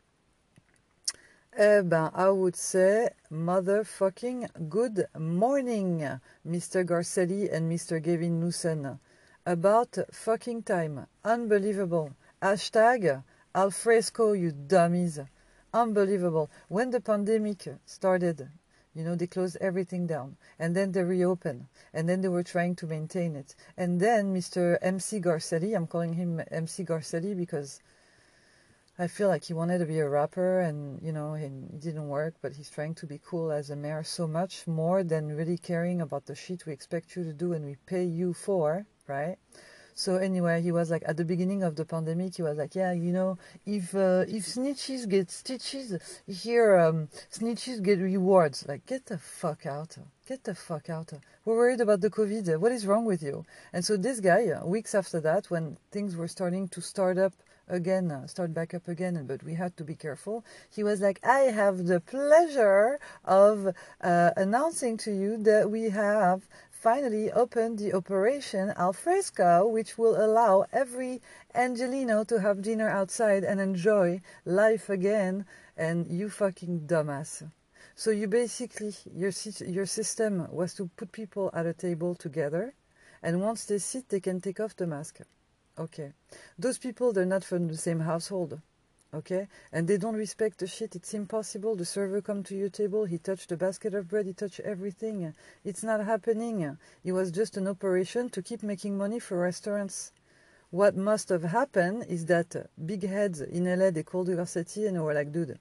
Eh 1.57 1.81
ben, 1.81 2.11
I 2.15 2.29
would 2.29 2.55
say 2.55 3.09
motherfucking 3.29 4.69
good 4.69 5.07
morning, 5.19 6.21
Mr. 6.47 6.85
Garcetti 6.87 7.53
and 7.53 7.69
Mr. 7.69 8.01
Gavin 8.01 8.39
Newsom. 8.39 9.01
About 9.45 9.99
fucking 10.13 10.63
time. 10.63 11.09
Unbelievable. 11.25 12.13
Hashtag 12.41 13.25
alfresco, 13.55 14.33
you 14.33 14.53
dummies. 14.53 15.19
Unbelievable. 15.75 16.51
When 16.69 16.91
the 16.91 17.01
pandemic 17.01 17.67
started, 17.87 18.49
you 18.95 19.05
know, 19.05 19.15
they 19.15 19.27
closed 19.27 19.57
everything 19.61 20.07
down 20.07 20.37
and 20.59 20.77
then 20.77 20.93
they 20.93 21.03
reopened 21.03 21.67
and 21.95 22.09
then 22.09 22.21
they 22.21 22.29
were 22.29 22.43
trying 22.43 22.77
to 22.77 22.87
maintain 22.87 23.37
it. 23.37 23.55
And 23.77 24.01
then 24.01 24.35
Mr. 24.35 24.77
MC 24.83 25.21
Garcetti, 25.21 25.75
I'm 25.75 25.87
calling 25.87 26.13
him 26.13 26.43
MC 26.51 26.85
Garcetti 26.85 27.37
because 27.37 27.81
I 28.99 29.07
feel 29.07 29.29
like 29.29 29.45
he 29.45 29.55
wanted 29.55 29.79
to 29.79 29.87
be 29.87 30.01
a 30.01 30.09
rapper 30.09 30.61
and, 30.61 31.01
you 31.03 31.13
know, 31.13 31.33
it 31.33 31.81
didn't 31.81 32.09
work, 32.09 32.35
but 32.43 32.53
he's 32.53 32.69
trying 32.69 32.95
to 32.97 33.07
be 33.07 33.19
cool 33.25 33.51
as 33.51 33.71
a 33.71 33.77
mayor 33.77 34.03
so 34.03 34.27
much 34.27 34.67
more 34.67 35.03
than 35.03 35.35
really 35.35 35.57
caring 35.57 36.03
about 36.03 36.27
the 36.27 36.35
shit 36.35 36.67
we 36.67 36.75
expect 36.75 37.17
you 37.17 37.25
to 37.25 37.33
do 37.33 37.55
and 37.55 37.65
we 37.65 37.77
pay 37.87 38.05
you 38.05 38.35
for, 38.35 38.85
right? 39.07 39.39
So 39.95 40.17
anyway, 40.17 40.63
he 40.63 40.73
was 40.73 40.91
like 40.91 41.03
at 41.07 41.17
the 41.17 41.25
beginning 41.25 41.63
of 41.63 41.77
the 41.77 41.85
pandemic, 41.85 42.37
he 42.37 42.43
was 42.43 42.59
like, 42.59 42.75
yeah, 42.75 42.93
you 42.93 43.13
know, 43.13 43.39
if 43.67 43.95
uh, 43.95 44.25
if 44.29 44.47
snitches 44.47 45.09
get 45.09 45.31
stitches, 45.31 46.23
here 46.27 46.79
um, 46.79 47.09
snitches 47.31 47.83
get 47.83 47.99
rewards. 47.99 48.67
Like, 48.67 48.87
get 48.87 49.07
the 49.07 49.19
fuck 49.19 49.67
out, 49.67 49.97
get 50.27 50.45
the 50.45 50.55
fuck 50.55 50.89
out. 50.89 51.13
We're 51.45 51.57
worried 51.57 51.81
about 51.81 52.01
the 52.01 52.11
COVID. 52.11 52.59
What 52.59 52.73
is 52.73 52.87
wrong 52.87 53.05
with 53.05 53.23
you? 53.23 53.45
And 53.73 53.85
so 53.85 53.97
this 53.97 54.21
guy, 54.21 54.59
weeks 54.65 54.95
after 54.95 55.21
that, 55.21 55.51
when 55.51 55.77
things 55.91 56.17
were 56.17 56.29
starting 56.29 56.69
to 56.69 56.81
start 56.81 57.19
up 57.19 57.35
again, 57.69 58.11
uh, 58.11 58.27
start 58.27 58.53
back 58.53 58.75
up 58.75 58.89
again, 58.89 59.25
but 59.27 59.43
we 59.43 59.55
had 59.55 59.77
to 59.77 59.85
be 59.85 59.95
careful. 59.95 60.45
He 60.71 60.83
was 60.83 61.01
like, 61.01 61.19
I 61.25 61.51
have 61.61 61.87
the 61.87 62.01
pleasure 62.01 62.99
of 63.25 63.75
uh, 64.01 64.31
announcing 64.37 64.97
to 64.99 65.13
you 65.13 65.37
that 65.39 65.71
we 65.71 65.91
have 65.91 66.49
finally 66.83 67.31
opened 67.31 67.79
the 67.79 67.95
Operation 67.95 68.73
Alfresco, 68.77 69.69
which 69.69 69.97
will 69.97 70.17
allow 70.21 70.67
every 70.73 71.23
Angeleno 71.55 72.27
to 72.27 72.41
have 72.41 72.61
dinner 72.61 72.89
outside 72.89 73.45
and 73.45 73.61
enjoy 73.61 74.21
life 74.45 74.91
again. 74.91 75.47
And 75.77 76.11
you 76.11 76.29
fucking 76.29 76.89
dumbass. 76.89 77.49
So 77.95 78.11
you 78.11 78.27
basically, 78.27 78.95
your, 79.15 79.31
your 79.65 79.87
system 79.87 80.49
was 80.51 80.75
to 80.75 80.91
put 80.97 81.13
people 81.13 81.51
at 81.55 81.67
a 81.67 81.73
table 81.73 82.17
together, 82.17 82.75
and 83.23 83.41
once 83.41 83.65
they 83.65 83.79
sit, 83.79 84.09
they 84.09 84.19
can 84.19 84.41
take 84.41 84.59
off 84.59 84.75
the 84.75 84.89
mask. 84.89 85.21
Okay. 85.79 86.13
Those 86.59 86.79
people, 86.79 87.13
they're 87.13 87.25
not 87.25 87.45
from 87.45 87.69
the 87.69 87.77
same 87.77 88.01
household. 88.01 88.61
Okay? 89.15 89.47
And 89.73 89.87
they 89.87 89.99
don't 89.99 90.17
respect 90.17 90.59
the 90.59 90.67
shit. 90.67 90.97
It's 90.97 91.13
impossible. 91.13 91.77
The 91.77 91.85
server 91.85 92.23
come 92.23 92.43
to 92.45 92.57
your 92.57 92.71
table, 92.71 93.05
he 93.05 93.19
touched 93.19 93.51
the 93.51 93.57
basket 93.57 93.95
of 93.95 94.09
bread, 94.09 94.27
he 94.27 94.33
touched 94.33 94.61
everything. 94.61 95.35
It's 95.65 95.83
not 95.83 96.05
happening. 96.05 96.79
It 97.05 97.13
was 97.13 97.31
just 97.31 97.57
an 97.57 97.69
operation 97.69 98.31
to 98.31 98.43
keep 98.43 98.63
making 98.63 98.97
money 98.97 99.19
for 99.19 99.39
restaurants. 99.39 100.13
What 100.71 100.97
must 100.97 101.29
have 101.29 101.43
happened 101.43 102.07
is 102.09 102.25
that 102.27 102.71
big 102.87 103.07
heads 103.07 103.43
in 103.43 103.65
LA, 103.65 103.91
they 103.91 104.03
called 104.03 104.29
Versace 104.29 104.89
and 104.89 105.05
were 105.05 105.13
like, 105.13 105.31
dude, 105.31 105.59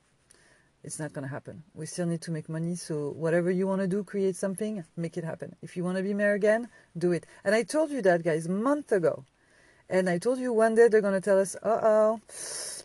it's 0.84 1.00
not 1.00 1.12
going 1.12 1.24
to 1.24 1.30
happen. 1.30 1.64
We 1.76 1.86
still 1.86 2.06
need 2.06 2.22
to 2.22 2.32
make 2.32 2.48
money. 2.48 2.76
So 2.76 3.10
whatever 3.10 3.52
you 3.52 3.68
want 3.68 3.82
to 3.82 3.88
do, 3.88 4.06
create 4.06 4.38
something, 4.38 4.84
make 4.96 5.18
it 5.18 5.26
happen. 5.26 5.58
If 5.62 5.76
you 5.76 5.84
want 5.84 5.98
to 5.98 6.04
be 6.04 6.14
mayor 6.14 6.34
again, 6.34 6.70
do 6.98 7.12
it. 7.12 7.26
And 7.44 7.54
I 7.54 7.64
told 7.64 7.92
you 7.92 8.02
that, 8.04 8.24
guys, 8.24 8.48
month 8.48 8.94
ago. 8.94 9.26
And 9.92 10.10
I 10.10 10.20
told 10.20 10.40
you 10.40 10.54
one 10.54 10.74
day 10.74 10.88
they're 10.88 11.02
going 11.02 11.14
to 11.14 11.20
tell 11.22 11.38
us, 11.38 11.54
uh 11.56 11.80
oh, 11.84 12.22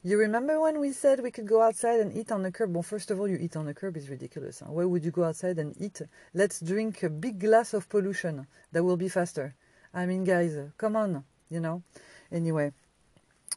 you 0.02 0.18
remember 0.18 0.60
when 0.60 0.80
we 0.80 0.90
said 0.90 1.22
we 1.22 1.30
could 1.30 1.46
go 1.46 1.62
outside 1.62 2.00
and 2.00 2.12
eat 2.12 2.32
on 2.32 2.42
the 2.42 2.50
curb? 2.50 2.74
Well, 2.74 2.82
first 2.82 3.12
of 3.12 3.20
all, 3.20 3.28
you 3.28 3.38
eat 3.40 3.54
on 3.54 3.64
the 3.64 3.74
curb 3.74 3.96
is 3.96 4.10
ridiculous. 4.10 4.58
Huh? 4.58 4.72
Why 4.72 4.84
would 4.84 5.04
you 5.04 5.12
go 5.12 5.22
outside 5.22 5.60
and 5.60 5.72
eat? 5.80 6.02
Let's 6.34 6.60
drink 6.60 7.04
a 7.04 7.08
big 7.08 7.38
glass 7.38 7.74
of 7.74 7.88
pollution. 7.88 8.48
That 8.72 8.82
will 8.82 8.96
be 8.96 9.08
faster. 9.08 9.54
I 9.94 10.04
mean, 10.06 10.24
guys, 10.24 10.58
come 10.78 10.96
on, 10.96 11.22
you 11.48 11.60
know. 11.60 11.84
Anyway, 12.32 12.72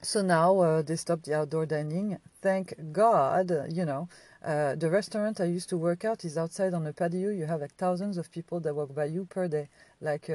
so 0.04 0.22
now 0.22 0.60
uh, 0.60 0.82
they 0.84 0.96
stopped 0.96 1.26
the 1.26 1.34
outdoor 1.34 1.66
dining. 1.66 2.20
Thank 2.44 2.76
God, 2.92 3.52
you 3.72 3.84
know. 3.84 4.10
Uh, 4.46 4.76
the 4.76 4.92
restaurant 4.92 5.42
I 5.42 5.46
used 5.46 5.70
to 5.70 5.78
work 5.78 6.06
at 6.06 6.24
is 6.24 6.38
outside 6.38 6.76
on 6.76 6.86
a 6.86 6.94
patio. 6.94 7.32
You 7.32 7.48
have 7.48 7.62
like 7.62 7.74
thousands 7.74 8.20
of 8.20 8.32
people 8.32 8.60
that 8.60 8.76
walk 8.76 8.94
by 8.94 9.06
you 9.06 9.26
per 9.26 9.48
day. 9.48 9.70
Like 10.00 10.30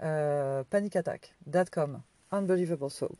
uh, 0.00 0.64
panic 0.70 0.94
attack 0.94 1.30
uh, 1.48 1.54
panicattack.com. 1.54 2.02
Unbelievable. 2.32 2.90
So, 2.90 3.14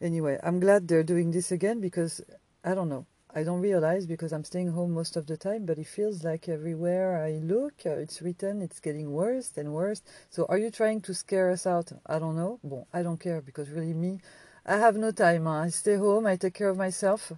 anyway, 0.00 0.38
I'm 0.42 0.60
glad 0.60 0.88
they're 0.88 1.04
doing 1.04 1.30
this 1.30 1.52
again 1.52 1.80
because 1.80 2.20
I 2.64 2.74
don't 2.74 2.88
know. 2.88 3.06
I 3.34 3.42
don't 3.42 3.60
realize 3.60 4.06
because 4.06 4.32
I'm 4.32 4.44
staying 4.44 4.72
home 4.72 4.92
most 4.92 5.16
of 5.16 5.26
the 5.26 5.36
time, 5.36 5.66
but 5.66 5.78
it 5.78 5.86
feels 5.86 6.24
like 6.24 6.48
everywhere 6.48 7.22
I 7.22 7.32
look, 7.44 7.74
uh, 7.84 7.90
it's 7.90 8.22
written 8.22 8.62
it's 8.62 8.80
getting 8.80 9.12
worse 9.12 9.52
and 9.56 9.74
worse. 9.74 10.02
So, 10.30 10.46
are 10.48 10.58
you 10.58 10.70
trying 10.70 11.02
to 11.02 11.14
scare 11.14 11.50
us 11.50 11.66
out? 11.66 11.92
I 12.06 12.18
don't 12.18 12.36
know. 12.36 12.58
Bon, 12.64 12.86
I 12.92 13.02
don't 13.02 13.20
care 13.20 13.40
because 13.40 13.68
really, 13.68 13.94
me, 13.94 14.20
I 14.64 14.78
have 14.78 14.96
no 14.96 15.10
time. 15.10 15.44
Huh? 15.44 15.64
I 15.66 15.68
stay 15.68 15.96
home, 15.96 16.26
I 16.26 16.36
take 16.36 16.54
care 16.54 16.70
of 16.70 16.78
myself, 16.78 17.32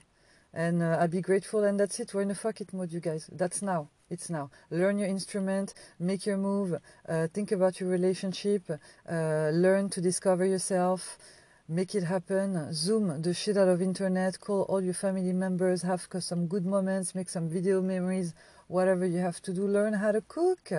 and 0.54 0.82
uh, 0.82 0.98
I'll 1.00 1.08
be 1.08 1.20
grateful, 1.20 1.64
and 1.64 1.78
that's 1.78 1.98
it. 2.00 2.14
We're 2.14 2.22
in 2.22 2.30
a 2.30 2.34
fuck 2.34 2.60
it 2.60 2.72
mode, 2.72 2.92
you 2.92 3.00
guys. 3.00 3.28
That's 3.32 3.60
now. 3.60 3.88
It's 4.10 4.28
now. 4.28 4.50
Learn 4.70 4.98
your 4.98 5.08
instrument, 5.08 5.72
make 6.00 6.26
your 6.26 6.36
move, 6.36 6.74
uh, 7.08 7.28
think 7.32 7.52
about 7.52 7.78
your 7.78 7.88
relationship, 7.88 8.68
uh, 8.68 9.50
learn 9.52 9.88
to 9.90 10.00
discover 10.00 10.44
yourself, 10.44 11.16
make 11.68 11.94
it 11.94 12.02
happen. 12.02 12.72
Zoom 12.72 13.22
the 13.22 13.32
shit 13.32 13.56
out 13.56 13.68
of 13.68 13.80
internet, 13.80 14.40
call 14.40 14.62
all 14.62 14.82
your 14.82 14.94
family 14.94 15.32
members, 15.32 15.82
have 15.82 16.08
some 16.18 16.48
good 16.48 16.66
moments, 16.66 17.14
make 17.14 17.28
some 17.28 17.48
video 17.48 17.80
memories, 17.80 18.34
whatever 18.66 19.06
you 19.06 19.18
have 19.18 19.40
to 19.42 19.52
do. 19.52 19.66
Learn 19.66 19.94
how 19.94 20.10
to 20.10 20.20
cook. 20.22 20.70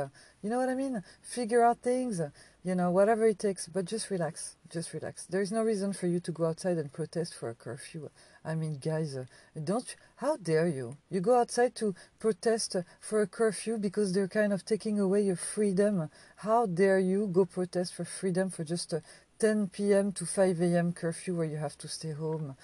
You 0.43 0.49
know 0.49 0.57
what 0.57 0.67
I 0.67 0.75
mean? 0.75 1.01
Figure 1.21 1.63
out 1.63 1.77
things, 1.79 2.19
you 2.63 2.75
know, 2.75 2.91
whatever 2.91 3.25
it 3.25 3.39
takes, 3.39 3.67
but 3.67 3.85
just 3.85 4.09
relax. 4.09 4.57
Just 4.69 4.93
relax. 4.93 5.25
There 5.25 5.41
is 5.41 5.51
no 5.53 5.63
reason 5.63 5.93
for 5.93 6.07
you 6.07 6.19
to 6.19 6.31
go 6.33 6.45
outside 6.45 6.77
and 6.77 6.91
protest 6.91 7.33
for 7.33 7.49
a 7.49 7.55
curfew. 7.55 8.09
I 8.43 8.55
mean, 8.55 8.79
guys, 8.83 9.15
uh, 9.15 9.25
don't. 9.63 9.95
How 10.15 10.35
dare 10.37 10.67
you? 10.67 10.97
You 11.09 11.21
go 11.21 11.39
outside 11.39 11.75
to 11.75 11.93
protest 12.19 12.75
uh, 12.75 12.81
for 12.99 13.21
a 13.21 13.27
curfew 13.27 13.77
because 13.77 14.13
they're 14.13 14.27
kind 14.27 14.51
of 14.51 14.65
taking 14.65 14.99
away 14.99 15.21
your 15.21 15.35
freedom. 15.35 16.09
How 16.37 16.65
dare 16.65 16.99
you 16.99 17.27
go 17.27 17.45
protest 17.45 17.93
for 17.93 18.05
freedom 18.05 18.49
for 18.49 18.63
just 18.63 18.93
a 18.93 19.03
10 19.39 19.67
p.m. 19.69 20.11
to 20.13 20.25
5 20.25 20.61
a.m. 20.61 20.91
curfew 20.91 21.35
where 21.35 21.45
you 21.45 21.57
have 21.57 21.77
to 21.79 21.87
stay 21.87 22.11
home? 22.11 22.55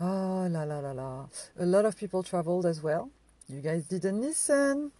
Oh, 0.00 0.46
la 0.50 0.62
la 0.62 0.78
la 0.78 0.92
la. 0.92 1.26
A 1.58 1.66
lot 1.66 1.84
of 1.84 1.96
people 1.96 2.22
traveled 2.22 2.66
as 2.66 2.82
well. 2.82 3.10
You 3.48 3.60
guys 3.60 3.86
didn't 3.86 4.20
listen. 4.20 4.92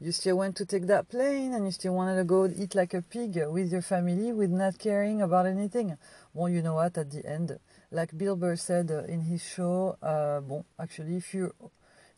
You 0.00 0.12
still 0.12 0.38
went 0.38 0.56
to 0.56 0.66
take 0.66 0.86
that 0.86 1.08
plane 1.08 1.52
and 1.52 1.64
you 1.66 1.72
still 1.72 1.94
wanted 1.94 2.16
to 2.16 2.24
go 2.24 2.46
eat 2.46 2.74
like 2.74 2.94
a 2.94 3.02
pig 3.02 3.36
with 3.48 3.72
your 3.72 3.82
family 3.82 4.32
with 4.32 4.50
not 4.50 4.78
caring 4.78 5.20
about 5.22 5.46
anything. 5.46 5.96
Well, 6.32 6.48
you 6.48 6.62
know 6.62 6.74
what? 6.74 6.96
At 6.96 7.10
the 7.10 7.26
end, 7.26 7.58
like 7.90 8.16
Bill 8.16 8.36
Burr 8.36 8.56
said 8.56 8.90
uh, 8.90 9.04
in 9.04 9.22
his 9.22 9.42
show, 9.42 9.96
uh, 10.02 10.40
bon, 10.40 10.64
actually, 10.78 11.16
if 11.16 11.32
you 11.34 11.54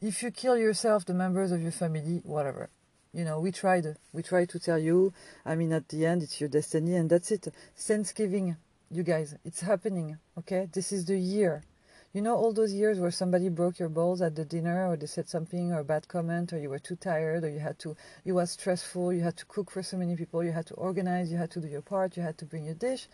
if 0.01 0.23
you 0.23 0.31
kill 0.31 0.57
yourself, 0.57 1.05
the 1.05 1.15
members 1.15 1.53
of 1.53 1.61
your 1.61 1.73
family, 1.73 2.23
whatever. 2.25 2.71
You 3.13 3.25
know, 3.25 3.41
we 3.41 3.53
tried. 3.53 3.87
We 4.13 4.23
tried 4.23 4.49
to 4.51 4.59
tell 4.59 4.79
you. 4.79 5.13
I 5.45 5.55
mean, 5.55 5.73
at 5.73 5.89
the 5.89 6.07
end, 6.07 6.23
it's 6.23 6.41
your 6.41 6.49
destiny, 6.49 6.97
and 6.97 7.11
that's 7.11 7.31
it. 7.31 7.49
Thanksgiving, 7.77 8.57
you 8.91 9.03
guys, 9.03 9.35
it's 9.45 9.61
happening. 9.61 10.19
Okay, 10.39 10.69
this 10.73 10.93
is 10.93 11.05
the 11.05 11.19
year. 11.19 11.65
You 12.13 12.23
know, 12.23 12.35
all 12.35 12.53
those 12.53 12.73
years 12.73 12.99
where 12.99 13.13
somebody 13.13 13.49
broke 13.49 13.79
your 13.79 13.89
balls 13.89 14.21
at 14.21 14.35
the 14.35 14.45
dinner, 14.45 14.89
or 14.89 14.97
they 14.97 15.07
said 15.07 15.29
something, 15.29 15.73
or 15.73 15.81
a 15.81 15.85
bad 15.85 16.09
comment, 16.09 16.53
or 16.53 16.59
you 16.59 16.71
were 16.71 16.81
too 16.81 16.97
tired, 16.97 17.45
or 17.45 17.49
you 17.49 17.61
had 17.61 17.79
to, 17.81 17.97
it 18.25 18.33
was 18.33 18.51
stressful, 18.51 19.13
you 19.13 19.21
had 19.21 19.37
to 19.37 19.47
cook 19.47 19.71
for 19.71 19.83
so 19.83 19.97
many 19.97 20.17
people, 20.17 20.43
you 20.43 20.51
had 20.51 20.67
to 20.67 20.75
organize, 20.75 21.31
you 21.31 21.39
had 21.39 21.53
to 21.53 21.61
do 21.61 21.69
your 21.69 21.83
part, 21.83 22.17
you 22.17 22.23
had 22.25 22.37
to 22.39 22.45
bring 22.45 22.65
your 22.65 22.75
dish 22.75 23.07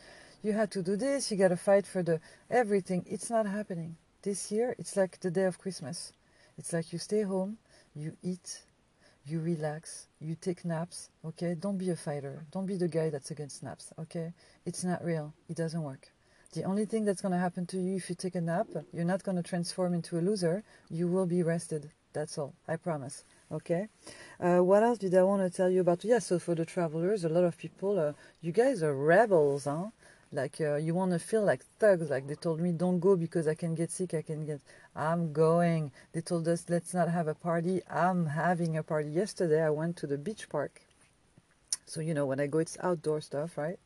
you 0.43 0.52
had 0.52 0.71
to 0.73 0.83
do 0.83 0.97
this, 0.97 1.31
you 1.31 1.37
got 1.37 1.49
to 1.49 1.57
fight 1.57 1.87
for 1.87 2.02
the 2.02 2.21
everything. 2.50 3.05
It's 3.09 3.31
not 3.31 3.47
happening. 3.47 3.97
This 4.23 4.50
year, 4.50 4.75
it's 4.78 4.97
like 4.97 5.21
the 5.21 5.31
day 5.31 5.45
of 5.45 5.59
Christmas. 5.59 6.12
It's 6.59 6.73
like 6.73 6.93
you 6.93 6.99
stay 6.99 7.23
home, 7.23 7.59
you 7.95 8.16
eat, 8.23 8.62
you 9.26 9.40
relax, 9.40 10.07
you 10.21 10.35
take 10.35 10.64
naps, 10.64 11.11
okay? 11.25 11.55
Don't 11.55 11.78
be 11.78 11.90
a 11.90 11.97
fighter. 11.97 12.45
Don't 12.52 12.66
be 12.66 12.76
the 12.76 12.88
guy 12.88 13.11
that's 13.11 13.31
against 13.31 13.62
naps, 13.62 13.93
okay? 13.99 14.33
It's 14.64 14.85
not 14.85 15.05
real. 15.05 15.35
It 15.49 15.57
doesn't 15.57 15.83
work. 15.83 16.12
The 16.52 16.64
only 16.64 16.87
thing 16.87 17.05
that's 17.05 17.21
going 17.21 17.33
to 17.33 17.38
happen 17.38 17.66
to 17.66 17.78
you 17.78 17.97
if 17.97 18.09
you 18.09 18.14
take 18.14 18.35
a 18.35 18.40
nap, 18.40 18.69
you're 18.93 19.05
not 19.05 19.25
going 19.25 19.37
to 19.37 19.43
transform 19.43 19.95
into 19.95 20.19
a 20.19 20.23
loser. 20.23 20.62
You 20.88 21.09
will 21.09 21.26
be 21.26 21.43
rested. 21.43 21.90
That's 22.12 22.38
all. 22.38 22.55
I 22.66 22.76
promise. 22.76 23.25
Okay. 23.52 23.88
Uh, 24.40 24.59
what 24.59 24.83
else 24.83 24.99
did 24.99 25.14
I 25.14 25.23
want 25.23 25.43
to 25.43 25.55
tell 25.55 25.69
you 25.69 25.83
about? 25.83 26.02
Yeah, 26.05 26.19
so 26.19 26.38
for 26.38 26.55
the 26.55 26.64
travelers, 26.64 27.25
a 27.25 27.28
lot 27.28 27.45
of 27.45 27.59
people, 27.59 27.99
uh, 27.99 28.12
you 28.40 28.52
guys 28.52 28.83
are 28.83 28.95
rebels, 28.95 29.64
huh? 29.64 29.88
Like 30.37 30.61
uh, 30.61 30.76
you 30.76 30.95
want 30.95 31.12
to 31.12 31.19
feel 31.19 31.43
like 31.43 31.62
thugs. 31.78 32.11
Like 32.11 32.26
they 32.26 32.35
told 32.35 32.61
me, 32.61 32.71
don't 32.73 33.00
go 33.00 33.16
because 33.16 33.49
I 33.49 33.55
can 33.55 33.75
get 33.75 33.90
sick. 33.90 34.12
I 34.12 34.21
can 34.21 34.45
get. 34.45 34.61
I'm 34.95 35.33
going. 35.33 35.93
They 36.12 36.21
told 36.21 36.47
us 36.47 36.66
let's 36.69 36.93
not 36.93 37.09
have 37.09 37.26
a 37.26 37.35
party. 37.35 37.81
I'm 37.90 38.26
having 38.26 38.76
a 38.76 38.83
party. 38.83 39.09
Yesterday 39.09 39.62
I 39.62 39.71
went 39.71 39.97
to 39.99 40.07
the 40.07 40.19
beach 40.19 40.50
park. 40.50 40.83
So 41.87 42.00
you 42.00 42.12
know 42.12 42.26
when 42.26 42.38
I 42.38 42.49
go, 42.49 42.59
it's 42.59 42.76
outdoor 42.83 43.23
stuff, 43.23 43.57
right? 43.57 43.78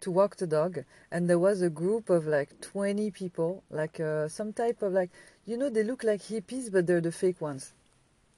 To 0.00 0.10
walk 0.10 0.36
the 0.36 0.48
dog, 0.48 0.84
and 1.12 1.30
there 1.30 1.38
was 1.38 1.62
a 1.62 1.70
group 1.70 2.10
of 2.10 2.26
like 2.26 2.60
20 2.60 3.12
people, 3.12 3.62
like 3.70 4.00
uh, 4.00 4.26
some 4.28 4.52
type 4.52 4.82
of 4.82 4.92
like, 4.92 5.10
you 5.46 5.56
know, 5.56 5.70
they 5.70 5.84
look 5.84 6.02
like 6.02 6.22
hippies, 6.22 6.72
but 6.72 6.88
they're 6.88 7.00
the 7.00 7.12
fake 7.12 7.40
ones. 7.40 7.72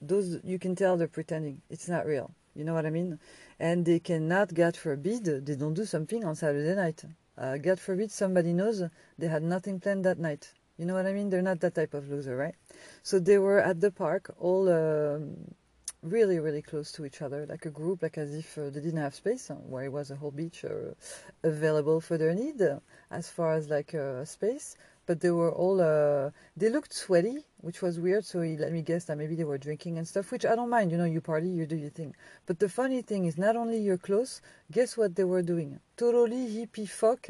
Those 0.02 0.38
you 0.44 0.58
can 0.58 0.76
tell 0.76 0.98
they're 0.98 1.08
pretending. 1.08 1.62
It's 1.70 1.88
not 1.88 2.04
real. 2.04 2.30
You 2.54 2.64
know 2.64 2.74
what 2.74 2.84
I 2.84 2.90
mean? 2.90 3.18
And 3.58 3.86
they 3.86 4.00
cannot, 4.00 4.52
God 4.52 4.76
forbid, 4.76 5.24
they 5.24 5.56
don't 5.56 5.74
do 5.74 5.86
something 5.86 6.24
on 6.24 6.36
Saturday 6.36 6.74
night. 6.74 7.04
Uh, 7.36 7.56
God 7.56 7.80
forbid 7.80 8.10
somebody 8.10 8.52
knows 8.52 8.82
they 9.18 9.26
had 9.26 9.42
nothing 9.42 9.80
planned 9.80 10.04
that 10.04 10.18
night. 10.18 10.52
You 10.78 10.86
know 10.86 10.94
what 10.94 11.06
I 11.06 11.12
mean? 11.12 11.30
They're 11.30 11.42
not 11.42 11.60
that 11.60 11.74
type 11.74 11.94
of 11.94 12.08
loser, 12.08 12.36
right? 12.36 12.54
So 13.02 13.18
they 13.18 13.38
were 13.38 13.60
at 13.60 13.80
the 13.80 13.90
park, 13.90 14.34
all 14.38 14.68
um, 14.68 15.54
really, 16.02 16.38
really 16.38 16.62
close 16.62 16.92
to 16.92 17.04
each 17.04 17.22
other, 17.22 17.46
like 17.46 17.64
a 17.64 17.70
group, 17.70 18.02
like 18.02 18.18
as 18.18 18.34
if 18.34 18.58
uh, 18.58 18.70
they 18.70 18.80
didn't 18.80 19.00
have 19.00 19.14
space, 19.14 19.50
uh, 19.50 19.54
where 19.54 19.84
it 19.84 19.92
was 19.92 20.10
a 20.10 20.16
whole 20.16 20.30
beach 20.30 20.64
uh, 20.64 20.94
available 21.42 22.00
for 22.00 22.18
their 22.18 22.34
need, 22.34 22.60
uh, 22.60 22.78
as 23.10 23.28
far 23.28 23.54
as 23.54 23.68
like 23.68 23.94
uh, 23.94 24.24
space. 24.24 24.76
But 25.06 25.20
they 25.20 25.30
were 25.30 25.52
all 25.52 25.80
uh, 25.80 26.30
they 26.56 26.68
looked 26.68 26.92
sweaty, 26.92 27.44
which 27.60 27.82
was 27.82 28.00
weird. 28.00 28.24
So 28.24 28.40
he 28.42 28.56
let 28.56 28.72
me 28.72 28.82
guess 28.82 29.04
that 29.06 29.18
maybe 29.18 29.34
they 29.34 29.44
were 29.44 29.58
drinking 29.58 29.98
and 29.98 30.06
stuff, 30.06 30.30
which 30.30 30.46
I 30.46 30.54
don't 30.54 30.70
mind. 30.70 30.90
You 30.90 30.98
know, 30.98 31.04
you 31.04 31.20
party, 31.20 31.48
you 31.48 31.66
do 31.66 31.76
your 31.76 31.90
thing. 31.90 32.14
But 32.46 32.58
the 32.58 32.68
funny 32.68 33.02
thing 33.02 33.24
is, 33.24 33.36
not 33.36 33.56
only 33.56 33.78
your 33.78 33.98
clothes 33.98 34.40
guess 34.70 34.96
what 34.96 35.16
they 35.16 35.24
were 35.24 35.42
doing? 35.42 35.80
Totally 35.96 36.48
hippie 36.48 36.88
fuck 36.88 37.28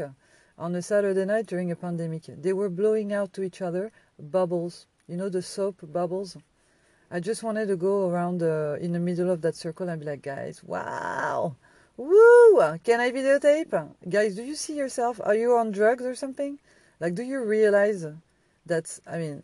on 0.57 0.75
a 0.75 0.83
Saturday 0.83 1.25
night 1.25 1.47
during 1.47 1.71
a 1.71 1.77
pandemic. 1.77 2.25
They 2.27 2.53
were 2.53 2.71
blowing 2.71 3.13
out 3.13 3.33
to 3.35 3.43
each 3.43 3.61
other 3.61 3.93
bubbles. 4.19 4.87
You 5.09 5.17
know 5.17 5.29
the 5.29 5.43
soap 5.43 5.81
bubbles. 5.83 6.37
I 7.11 7.21
just 7.21 7.43
wanted 7.43 7.69
to 7.69 7.77
go 7.77 8.09
around 8.09 8.43
uh, 8.43 8.77
in 8.81 8.93
the 8.93 8.99
middle 8.99 9.31
of 9.31 9.41
that 9.43 9.55
circle 9.55 9.89
and 9.89 10.01
be 10.01 10.07
like, 10.07 10.23
guys, 10.23 10.65
wow, 10.65 11.55
woo! 11.97 12.79
Can 12.83 13.01
I 13.01 13.11
videotape? 13.11 13.89
Guys, 14.09 14.35
do 14.37 14.43
you 14.43 14.55
see 14.55 14.75
yourself? 14.77 15.21
Are 15.23 15.35
you 15.35 15.55
on 15.57 15.71
drugs 15.71 16.05
or 16.05 16.15
something? 16.15 16.59
Like, 17.05 17.17
do 17.17 17.23
you 17.23 17.45
realize 17.45 18.07
that? 18.65 18.99
I 19.07 19.19
mean, 19.19 19.43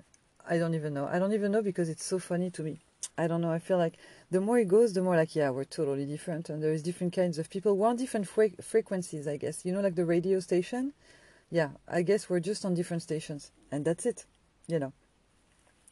I 0.49 0.57
don't 0.57 0.75
even 0.75 0.95
know. 0.95 1.07
I 1.07 1.19
don't 1.19 1.35
even 1.35 1.53
know 1.53 1.61
because 1.61 1.91
it's 1.91 2.07
so 2.07 2.19
funny 2.19 2.49
to 2.53 2.63
me. 2.63 2.79
I 3.19 3.27
don't 3.27 3.43
know. 3.43 3.53
I 3.53 3.59
feel 3.59 3.77
like 3.77 3.99
the 4.31 4.41
more 4.41 4.59
it 4.59 4.67
goes, 4.67 4.95
the 4.95 5.03
more 5.03 5.15
like, 5.15 5.37
yeah, 5.37 5.51
we're 5.51 5.65
totally 5.65 6.07
different. 6.07 6.49
And 6.49 6.63
there's 6.63 6.83
different 6.83 7.13
kinds 7.13 7.37
of 7.39 7.51
people. 7.51 7.77
We're 7.77 7.89
on 7.89 7.97
different 7.97 8.27
fre- 8.29 8.57
frequencies, 8.63 9.29
I 9.29 9.37
guess. 9.37 9.67
You 9.67 9.75
know, 9.75 9.83
like 9.83 9.95
the 9.95 10.07
radio 10.07 10.41
station? 10.41 10.95
Yeah, 11.51 11.73
I 11.87 12.01
guess 12.01 12.31
we're 12.31 12.41
just 12.41 12.65
on 12.65 12.73
different 12.73 13.03
stations. 13.03 13.51
And 13.71 13.85
that's 13.85 14.07
it, 14.07 14.25
you 14.67 14.79
know. 14.79 14.95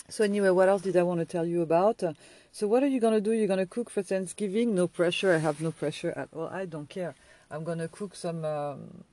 So 0.08 0.24
anyway, 0.24 0.48
what 0.48 0.70
else 0.70 0.80
did 0.80 0.96
I 0.96 1.02
want 1.02 1.20
to 1.20 1.26
tell 1.26 1.44
you 1.44 1.60
about? 1.60 2.02
Uh, 2.02 2.14
so 2.50 2.66
what 2.66 2.82
are 2.82 2.88
you 2.88 2.98
going 2.98 3.12
to 3.12 3.20
do? 3.20 3.32
You're 3.32 3.46
going 3.46 3.58
to 3.58 3.66
cook 3.66 3.90
for 3.90 4.02
Thanksgiving? 4.02 4.74
No 4.74 4.88
pressure. 4.88 5.34
I 5.34 5.36
have 5.36 5.60
no 5.60 5.72
pressure 5.72 6.14
at 6.16 6.30
all. 6.34 6.48
I 6.48 6.64
don't 6.64 6.88
care. 6.88 7.14
I'm 7.50 7.62
going 7.62 7.78
to 7.80 7.88
cook 7.88 8.14
some... 8.14 8.42
Um, 8.46 9.04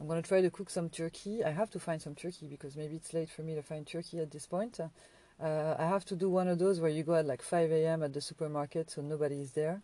I'm 0.00 0.06
going 0.06 0.22
to 0.22 0.28
try 0.28 0.40
to 0.40 0.50
cook 0.50 0.70
some 0.70 0.88
turkey. 0.88 1.44
I 1.44 1.50
have 1.50 1.70
to 1.70 1.78
find 1.78 2.02
some 2.02 2.14
turkey 2.14 2.46
because 2.48 2.76
maybe 2.76 2.96
it's 2.96 3.12
late 3.14 3.30
for 3.30 3.42
me 3.42 3.54
to 3.54 3.62
find 3.62 3.86
turkey 3.86 4.18
at 4.18 4.30
this 4.30 4.46
point. 4.46 4.80
Uh, 4.80 5.74
I 5.78 5.86
have 5.86 6.04
to 6.06 6.16
do 6.16 6.28
one 6.28 6.48
of 6.48 6.58
those 6.58 6.80
where 6.80 6.90
you 6.90 7.02
go 7.02 7.14
at 7.14 7.26
like 7.26 7.42
5 7.42 7.70
a.m. 7.70 8.02
at 8.02 8.12
the 8.12 8.20
supermarket 8.20 8.90
so 8.90 9.02
nobody 9.02 9.40
is 9.40 9.52
there. 9.52 9.82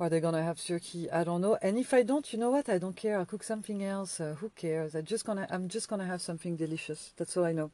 Are 0.00 0.08
they 0.08 0.20
gonna 0.20 0.42
have 0.42 0.60
turkey? 0.60 1.10
I 1.10 1.22
don't 1.22 1.40
know. 1.40 1.56
And 1.62 1.78
if 1.78 1.94
I 1.94 2.02
don't, 2.02 2.32
you 2.32 2.38
know 2.38 2.50
what? 2.50 2.68
I 2.68 2.78
don't 2.78 2.96
care. 2.96 3.18
I'll 3.18 3.26
cook 3.26 3.44
something 3.44 3.84
else. 3.84 4.20
Uh, 4.20 4.34
who 4.40 4.50
cares? 4.50 4.96
I 4.96 5.00
just 5.02 5.24
gonna. 5.24 5.46
I'm 5.48 5.68
just 5.68 5.88
gonna 5.88 6.06
have 6.06 6.20
something 6.20 6.56
delicious. 6.56 7.12
That's 7.16 7.36
all 7.36 7.44
I 7.44 7.52
know. 7.52 7.70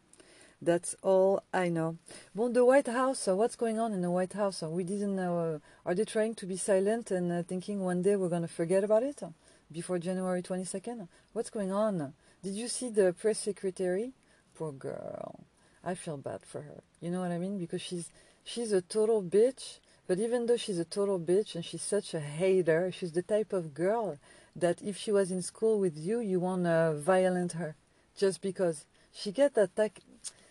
That's 0.61 0.95
all 1.03 1.43
I 1.55 1.69
know. 1.69 1.97
Well, 2.35 2.51
the 2.51 2.65
White 2.65 2.89
House. 2.89 3.29
Uh, 3.29 3.37
what's 3.37 3.57
going 3.57 3.79
on 3.79 3.93
in 3.93 4.03
the 4.03 4.11
White 4.11 4.35
House? 4.35 4.63
Uh, 4.63 4.69
we 4.69 4.85
didn't 4.85 5.17
know. 5.17 5.39
Uh, 5.39 5.89
are 5.89 5.95
they 5.95 6.05
trying 6.05 6.35
to 6.35 6.45
be 6.47 6.57
silent 6.59 7.11
and 7.13 7.33
uh, 7.33 7.43
thinking 7.45 7.81
one 7.81 8.03
day 8.03 8.17
we're 8.17 8.29
gonna 8.29 8.49
forget 8.49 8.85
about 8.85 9.05
it? 9.05 9.23
Before 9.71 9.99
January 9.99 10.43
22nd? 10.43 11.09
What's 11.33 11.51
going 11.51 11.73
on? 11.73 12.15
Did 12.43 12.55
you 12.55 12.69
see 12.69 12.89
the 12.89 13.13
press 13.13 13.39
secretary? 13.39 14.13
Poor 14.55 14.73
girl. 14.73 15.45
I 15.85 15.95
feel 15.95 16.17
bad 16.17 16.41
for 16.45 16.63
her. 16.63 16.83
You 17.01 17.11
know 17.11 17.21
what 17.21 17.31
I 17.31 17.39
mean? 17.39 17.59
Because 17.59 17.83
she's 17.83 18.09
she's 18.45 18.73
a 18.73 18.83
total 18.83 19.23
bitch. 19.23 19.79
But 20.07 20.19
even 20.19 20.47
though 20.47 20.57
she's 20.57 20.79
a 20.79 20.85
total 20.85 21.21
bitch 21.21 21.55
and 21.55 21.65
she's 21.65 21.83
such 21.83 22.15
a 22.15 22.21
hater, 22.21 22.91
she's 22.91 23.13
the 23.13 23.23
type 23.23 23.53
of 23.53 23.75
girl 23.75 24.19
that 24.57 24.81
if 24.83 24.97
she 24.97 25.13
was 25.13 25.31
in 25.31 25.43
school 25.43 25.79
with 25.79 25.97
you, 25.97 26.21
you 26.21 26.41
want 26.41 26.65
to 26.65 26.95
violent 26.97 27.53
her 27.53 27.77
just 28.17 28.41
because 28.41 28.87
she 29.13 29.33
get 29.33 29.57
like 29.77 30.01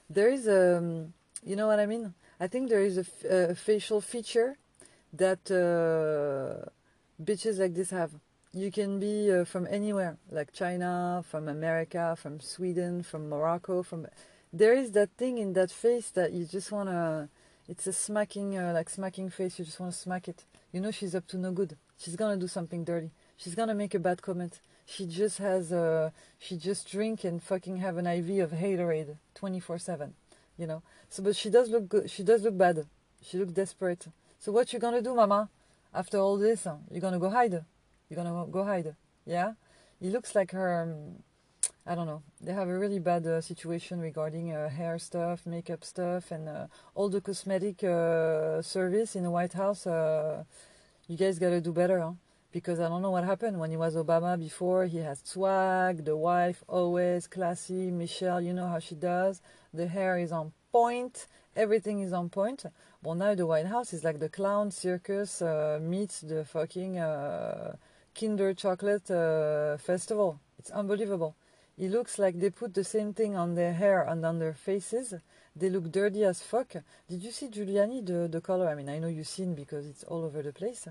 there 0.10 0.30
is 0.30 0.48
a 0.48 1.08
you 1.44 1.56
know 1.56 1.68
what 1.68 1.80
I 1.80 1.86
mean? 1.86 2.14
I 2.40 2.48
think 2.48 2.70
there 2.70 2.82
is 2.82 2.98
a, 2.98 3.52
a 3.52 3.56
facial 3.56 4.02
feature 4.02 4.58
that 5.14 5.50
uh, 5.50 6.70
bitches 7.22 7.60
like 7.60 7.74
this 7.74 7.90
have. 7.90 8.12
You 8.58 8.72
can 8.72 9.00
be 9.00 9.32
uh, 9.32 9.46
from 9.46 9.68
anywhere, 9.70 10.18
like 10.32 10.52
China, 10.52 11.24
from 11.30 11.48
America, 11.48 12.18
from 12.20 12.40
Sweden, 12.40 13.04
from 13.04 13.30
Morocco, 13.30 13.84
from. 13.84 14.08
There 14.52 14.74
is 14.74 14.94
that 14.94 15.12
thing 15.12 15.38
in 15.38 15.54
that 15.54 15.70
face 15.70 16.10
that 16.18 16.34
you 16.34 16.44
just 16.44 16.72
wanna. 16.72 17.30
It's 17.70 17.86
a 17.86 17.94
smacking, 17.94 18.58
uh, 18.58 18.72
like 18.74 18.90
smacking 18.90 19.30
face. 19.30 19.60
You 19.60 19.66
just 19.66 19.80
wanna 19.80 19.92
smack 19.92 20.28
it. 20.28 20.44
You 20.72 20.82
know 20.82 20.90
she's 20.90 21.14
up 21.14 21.28
to 21.28 21.38
no 21.38 21.52
good. 21.52 21.78
She's 22.00 22.16
gonna 22.16 22.36
do 22.36 22.48
something 22.48 22.84
dirty. 22.84 23.12
She's 23.38 23.54
gonna 23.54 23.76
make 23.76 23.94
a 23.94 24.00
bad 24.00 24.24
comment. 24.24 24.60
She 24.88 25.06
just 25.06 25.38
has 25.38 25.72
a. 25.72 25.80
Uh, 25.80 26.10
she 26.40 26.58
just 26.58 26.90
drink 26.90 27.24
and 27.24 27.44
fucking 27.44 27.78
have 27.78 27.98
an 27.98 28.08
IV 28.08 28.40
of 28.40 28.52
Haterade, 28.58 29.18
twenty 29.36 29.60
four 29.60 29.78
seven. 29.78 30.16
You 30.58 30.66
know. 30.66 30.82
So, 31.10 31.22
but 31.22 31.36
she 31.36 31.52
does 31.52 31.70
look 31.70 31.88
good. 31.88 32.10
She 32.10 32.24
does 32.24 32.42
look 32.42 32.58
bad. 32.58 32.88
She 33.22 33.38
looks 33.38 33.52
desperate. 33.52 34.08
So 34.40 34.52
what 34.52 34.74
you 34.74 34.80
gonna 34.80 35.04
do, 35.04 35.14
Mama? 35.14 35.48
After 35.94 36.18
all 36.18 36.38
this, 36.38 36.66
you're 36.90 37.02
gonna 37.02 37.20
go 37.20 37.30
hide. 37.30 37.64
You're 38.10 38.24
gonna 38.24 38.46
go 38.50 38.64
hide. 38.64 38.96
Yeah? 39.26 39.54
It 40.02 40.12
looks 40.12 40.36
like 40.36 40.52
her. 40.52 40.84
Um, 40.84 41.24
I 41.86 41.96
don't 41.96 42.06
know. 42.06 42.22
They 42.42 42.52
have 42.52 42.68
a 42.68 42.78
really 42.78 43.00
bad 43.00 43.26
uh, 43.26 43.40
situation 43.40 44.02
regarding 44.02 44.54
uh, 44.54 44.68
hair 44.68 45.00
stuff, 45.00 45.46
makeup 45.46 45.86
stuff, 45.86 46.32
and 46.32 46.50
uh, 46.50 46.68
all 46.96 47.08
the 47.08 47.22
cosmetic 47.22 47.82
uh, 47.84 48.62
service 48.62 49.16
in 49.16 49.24
the 49.24 49.32
White 49.32 49.54
House. 49.54 49.88
Uh, 49.88 50.44
you 51.08 51.16
guys 51.16 51.40
gotta 51.40 51.62
do 51.62 51.72
better, 51.72 52.00
huh? 52.02 52.12
Because 52.52 52.82
I 52.82 52.90
don't 52.90 53.02
know 53.02 53.12
what 53.12 53.24
happened 53.24 53.58
when 53.58 53.72
he 53.72 53.78
was 53.78 53.96
Obama 53.96 54.38
before. 54.38 54.86
He 54.86 54.98
has 54.98 55.22
swag, 55.24 56.04
the 56.04 56.18
wife 56.18 56.64
always 56.68 57.26
classy. 57.28 57.90
Michelle, 57.90 58.42
you 58.42 58.54
know 58.54 58.68
how 58.68 58.80
she 58.80 58.96
does. 58.96 59.42
The 59.74 59.88
hair 59.88 60.18
is 60.18 60.34
on 60.34 60.52
point. 60.74 61.28
Everything 61.56 62.02
is 62.02 62.12
on 62.12 62.30
point. 62.30 62.66
Well, 63.02 63.16
now 63.16 63.34
the 63.34 63.46
White 63.46 63.68
House 63.68 63.94
is 63.94 64.04
like 64.04 64.20
the 64.20 64.30
clown 64.30 64.72
circus 64.72 65.42
uh, 65.42 65.80
meets 65.82 66.20
the 66.20 66.44
fucking 66.44 67.00
Kinder 68.18 68.54
Chocolate 68.54 69.12
uh, 69.12 69.78
Festival. 69.78 70.40
It's 70.58 70.72
unbelievable. 70.72 71.36
It 71.78 71.92
looks 71.92 72.18
like 72.18 72.40
they 72.40 72.50
put 72.50 72.74
the 72.74 72.84
same 72.84 73.14
thing 73.14 73.36
on 73.36 73.54
their 73.54 73.74
hair 73.74 74.02
and 74.04 74.26
on 74.26 74.40
their 74.40 74.54
faces. 74.54 75.14
They 75.56 75.70
look 75.70 75.92
dirty 75.92 76.24
as 76.24 76.42
fuck. 76.42 76.74
Did 77.08 77.22
you 77.22 77.32
see 77.32 77.48
Giuliani, 77.48 78.04
the, 78.04 78.28
the 78.28 78.42
color? 78.42 78.68
I 78.68 78.76
mean, 78.76 78.90
I 78.90 78.98
know 78.98 79.08
you've 79.08 79.28
seen 79.28 79.54
because 79.54 79.86
it's 79.86 80.04
all 80.04 80.24
over 80.24 80.42
the 80.42 80.52
place. 80.52 80.88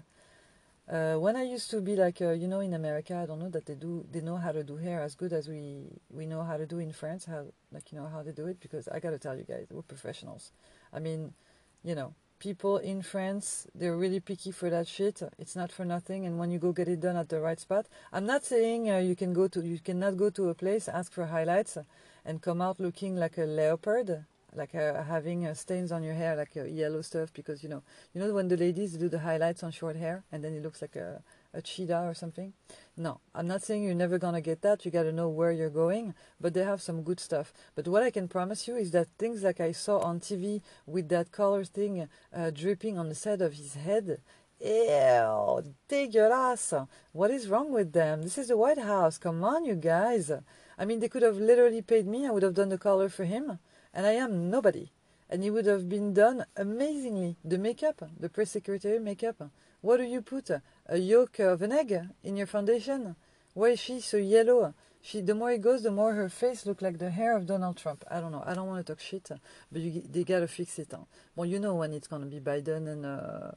Uh, 0.89 1.15
when 1.15 1.35
I 1.35 1.43
used 1.43 1.69
to 1.73 1.81
be 1.81 1.97
like, 1.97 2.23
uh, 2.23 2.31
you 2.31 2.47
know, 2.47 2.61
in 2.61 2.73
America, 2.75 3.17
I 3.17 3.27
don't 3.27 3.41
know 3.41 3.49
that 3.49 3.67
they 3.67 3.75
do, 3.75 4.07
they 4.13 4.21
know 4.21 4.37
how 4.37 4.53
to 4.53 4.63
do 4.63 4.77
hair 4.77 5.03
as 5.03 5.17
good 5.17 5.33
as 5.33 5.49
we 5.49 5.89
we 6.11 6.27
know 6.27 6.45
how 6.45 6.57
to 6.57 6.65
do 6.65 6.79
in 6.79 6.93
France. 6.93 7.25
How 7.25 7.47
like 7.73 7.91
you 7.91 7.99
know 7.99 8.07
how 8.07 8.23
they 8.23 8.31
do 8.31 8.47
it 8.47 8.61
because 8.61 8.87
I 8.87 9.01
gotta 9.01 9.19
tell 9.19 9.37
you 9.37 9.43
guys, 9.43 9.67
we're 9.69 9.83
professionals. 9.83 10.53
I 10.93 11.01
mean, 11.01 11.35
you 11.83 11.97
know, 11.97 12.15
people 12.39 12.77
in 12.79 13.03
France, 13.03 13.67
they're 13.75 13.97
really 13.97 14.21
picky 14.21 14.51
for 14.51 14.71
that 14.71 14.87
shit. 14.87 15.23
It's 15.39 15.57
not 15.57 15.73
for 15.73 15.85
nothing. 15.85 16.27
And 16.27 16.39
when 16.39 16.51
you 16.51 16.59
go 16.59 16.73
get 16.73 16.89
it 16.89 17.01
done 17.01 17.17
at 17.17 17.29
the 17.29 17.41
right 17.41 17.59
spot, 17.59 17.87
I'm 18.13 18.27
not 18.27 18.45
saying 18.45 18.91
uh, 18.91 18.99
you 18.99 19.17
can 19.17 19.33
go 19.33 19.49
to, 19.49 19.61
you 19.61 19.79
cannot 19.79 20.17
go 20.17 20.31
to 20.31 20.49
a 20.49 20.55
place, 20.55 20.89
ask 20.89 21.13
for 21.13 21.27
highlights, 21.27 21.79
and 22.25 22.43
come 22.43 22.61
out 22.61 22.81
looking 22.81 23.17
like 23.17 23.39
a 23.39 23.45
leopard, 23.45 24.25
like 24.55 24.75
uh, 24.75 25.03
having 25.03 25.47
uh, 25.47 25.55
stains 25.55 25.93
on 25.93 26.03
your 26.03 26.15
hair, 26.15 26.37
like 26.37 26.57
uh, 26.57 26.65
yellow 26.65 27.03
stuff. 27.03 27.33
Because 27.33 27.63
you 27.63 27.69
know, 27.69 27.83
you 28.15 28.21
know 28.21 28.33
when 28.33 28.49
the 28.49 28.57
ladies 28.57 28.95
do 28.95 29.09
the 29.09 29.21
highlights 29.21 29.63
on 29.63 29.71
short 29.71 29.97
hair, 29.97 30.25
and 30.33 30.43
then 30.45 30.55
it 30.55 30.63
looks 30.63 30.83
like 30.83 30.97
a 30.97 31.23
a 31.57 31.63
cheetah 31.63 32.03
or 32.03 32.15
something. 32.15 32.53
No, 32.97 33.21
I'm 33.35 33.47
not 33.47 33.63
saying 33.63 33.83
you're 33.83 33.95
never 33.95 34.19
gonna 34.19 34.41
get 34.41 34.63
that. 34.63 34.85
You 34.85 34.91
gotta 34.91 35.13
know 35.13 35.29
where 35.29 35.53
you're 35.53 35.71
going, 35.71 36.15
but 36.41 36.55
they 36.55 36.63
have 36.63 36.83
some 36.83 37.03
good 37.03 37.19
stuff. 37.19 37.53
But 37.75 37.89
what 37.89 38.03
I 38.03 38.11
can 38.11 38.29
promise 38.29 38.69
you 38.69 38.77
is 38.77 38.91
that 38.93 39.09
things 39.19 39.43
like 39.43 39.61
I 39.61 39.73
saw 39.73 39.99
on 40.01 40.21
TV 40.21 40.61
with 40.87 41.09
that 41.09 41.33
color 41.33 41.65
thing 41.65 42.09
uh, 42.35 42.51
dripping 42.51 42.99
on 42.99 43.09
the 43.09 43.15
side 43.15 43.41
of 43.41 43.55
his 43.55 43.75
head. 43.75 44.21
Ew, 44.61 45.63
dégueulasse. 45.89 46.89
What 47.13 47.31
is 47.31 47.49
wrong 47.49 47.73
with 47.73 47.93
them? 47.93 48.23
This 48.23 48.39
is 48.39 48.49
the 48.49 48.57
White 48.57 48.79
House. 48.79 49.19
Come 49.19 49.45
on, 49.45 49.65
you 49.65 49.75
guys. 49.75 50.33
I 50.79 50.85
mean, 50.85 51.01
they 51.01 51.09
could 51.09 51.23
have 51.23 51.37
literally 51.37 51.83
paid 51.83 52.07
me. 52.07 52.27
I 52.27 52.31
would 52.31 52.43
have 52.43 52.55
done 52.55 52.71
the 52.71 52.79
color 52.79 53.09
for 53.09 53.25
him. 53.25 53.59
And 53.93 54.07
I 54.07 54.13
am 54.13 54.51
nobody. 54.51 54.91
And 55.29 55.43
it 55.43 55.51
would 55.51 55.67
have 55.67 55.89
been 55.89 56.15
done 56.15 56.45
amazingly. 56.57 57.37
The 57.45 57.59
makeup, 57.59 58.03
the 58.19 58.29
press 58.29 58.53
secretary 58.53 58.99
makeup. 58.99 59.51
What 59.87 59.99
do 59.99 60.03
you 60.03 60.21
put? 60.21 60.51
A 60.87 60.99
yolk 60.99 61.39
of 61.39 61.63
an 61.63 61.71
egg 61.71 61.97
in 62.25 62.37
your 62.37 62.49
foundation? 62.49 63.15
Why 63.55 63.69
is 63.69 63.79
she 63.79 64.01
so 64.01 64.17
yellow? 64.17 64.75
She, 65.01 65.21
the 65.21 65.37
more 65.37 65.53
it 65.53 65.61
goes, 65.61 65.85
the 65.85 65.93
more 65.93 66.13
her 66.15 66.29
face 66.29 66.67
looks 66.67 66.83
like 66.83 66.99
the 66.99 67.11
hair 67.11 67.37
of 67.37 67.47
Donald 67.47 67.77
Trump. 67.77 68.05
I 68.11 68.19
don't 68.21 68.33
know. 68.33 68.43
I 68.45 68.55
don't 68.55 68.67
want 68.67 68.85
to 68.85 68.93
talk 68.93 69.01
shit, 69.01 69.31
but 69.71 69.81
you, 69.81 70.03
they 70.11 70.25
gotta 70.25 70.49
fix 70.49 70.81
it. 70.81 70.89
Huh? 70.91 71.05
Well, 71.37 71.47
you 71.47 71.61
know 71.61 71.77
when 71.77 71.93
it's 71.93 72.09
gonna 72.09 72.27
be 72.27 72.41
Biden 72.41 72.89
and 72.89 73.07
uh, 73.07 73.53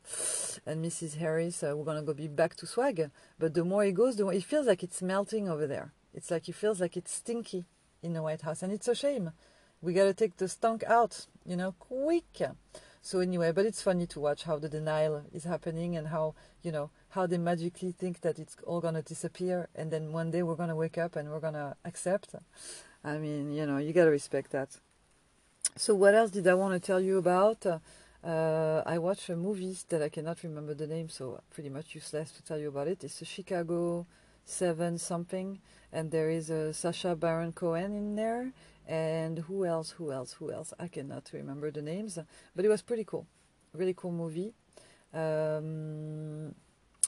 and 0.68 0.86
Mrs. 0.86 1.16
Harris, 1.16 1.64
uh, 1.64 1.76
we're 1.76 1.84
gonna 1.84 2.04
go 2.04 2.14
be 2.14 2.28
back 2.28 2.54
to 2.58 2.68
swag. 2.68 3.10
But 3.40 3.56
the 3.56 3.66
more 3.66 3.84
it 3.84 3.96
goes, 3.96 4.16
the 4.16 4.26
more 4.26 4.34
it 4.34 4.44
feels 4.44 4.68
like 4.68 4.84
it's 4.84 5.02
melting 5.02 5.50
over 5.50 5.66
there. 5.66 5.94
It's 6.14 6.30
like 6.30 6.48
it 6.48 6.54
feels 6.54 6.80
like 6.80 6.96
it's 6.96 7.12
stinky 7.12 7.66
in 8.04 8.14
the 8.14 8.22
White 8.22 8.44
House, 8.44 8.62
and 8.62 8.72
it's 8.72 8.88
a 8.88 8.94
shame. 8.94 9.32
We 9.82 9.94
gotta 9.94 10.14
take 10.14 10.38
the 10.38 10.48
stunk 10.48 10.84
out, 10.84 11.26
you 11.44 11.56
know, 11.56 11.74
quick. 11.80 12.52
So 13.02 13.20
anyway, 13.20 13.52
but 13.52 13.66
it's 13.66 13.82
funny 13.82 14.06
to 14.08 14.20
watch 14.20 14.44
how 14.44 14.60
the 14.60 14.70
denial 14.70 15.24
is 15.34 15.46
happening 15.46 15.96
and 15.96 16.08
how 16.08 16.36
you 16.62 16.72
know 16.72 16.90
how 17.10 17.26
they 17.26 17.38
magically 17.38 17.92
think 17.92 18.22
that 18.22 18.38
it's 18.38 18.56
all 18.66 18.82
gonna 18.82 19.02
disappear, 19.02 19.70
and 19.74 19.90
then 19.92 20.12
one 20.12 20.32
day 20.32 20.44
we're 20.44 20.56
gonna 20.56 20.76
wake 20.76 20.98
up 20.98 21.16
and 21.16 21.30
we're 21.30 21.40
gonna 21.40 21.76
accept. 21.86 22.36
I 23.04 23.18
mean, 23.18 23.52
you 23.52 23.66
know, 23.66 23.78
you 23.78 23.94
gotta 23.94 24.12
respect 24.12 24.52
that. 24.52 24.78
So 25.76 25.96
what 25.96 26.14
else 26.14 26.32
did 26.32 26.48
I 26.48 26.56
want 26.56 26.74
to 26.74 26.86
tell 26.86 27.00
you 27.00 27.18
about? 27.18 27.66
Uh, 27.66 28.84
I 28.86 28.98
watched 28.98 29.30
a 29.30 29.36
movie 29.38 29.78
that 29.88 30.02
I 30.04 30.10
cannot 30.10 30.44
remember 30.44 30.74
the 30.74 30.88
name, 30.88 31.08
so 31.08 31.42
pretty 31.52 31.70
much 31.70 31.96
useless 31.96 32.32
to 32.32 32.44
tell 32.44 32.60
you 32.60 32.68
about 32.68 32.90
it. 32.90 33.04
It's 33.04 33.22
a 33.22 33.26
Chicago 33.26 34.06
Seven 34.44 34.98
something, 34.98 35.60
and 35.94 36.10
there 36.12 36.30
is 36.30 36.50
a 36.50 36.74
Sacha 36.74 37.16
Baron 37.16 37.54
Cohen 37.54 37.94
in 37.96 38.16
there, 38.16 38.52
and 38.90 39.38
who 39.38 39.66
else? 39.66 39.92
Who 39.92 40.12
else? 40.12 40.34
Who 40.34 40.52
else? 40.52 40.74
I 40.80 40.88
cannot 40.88 41.30
remember 41.32 41.70
the 41.70 41.84
names, 41.84 42.18
but 42.56 42.66
it 42.66 42.70
was 42.70 42.82
pretty 42.82 43.04
cool. 43.04 43.28
Really 43.72 43.94
cool 43.94 44.12
movie. 44.12 44.52
Um, 45.14 46.56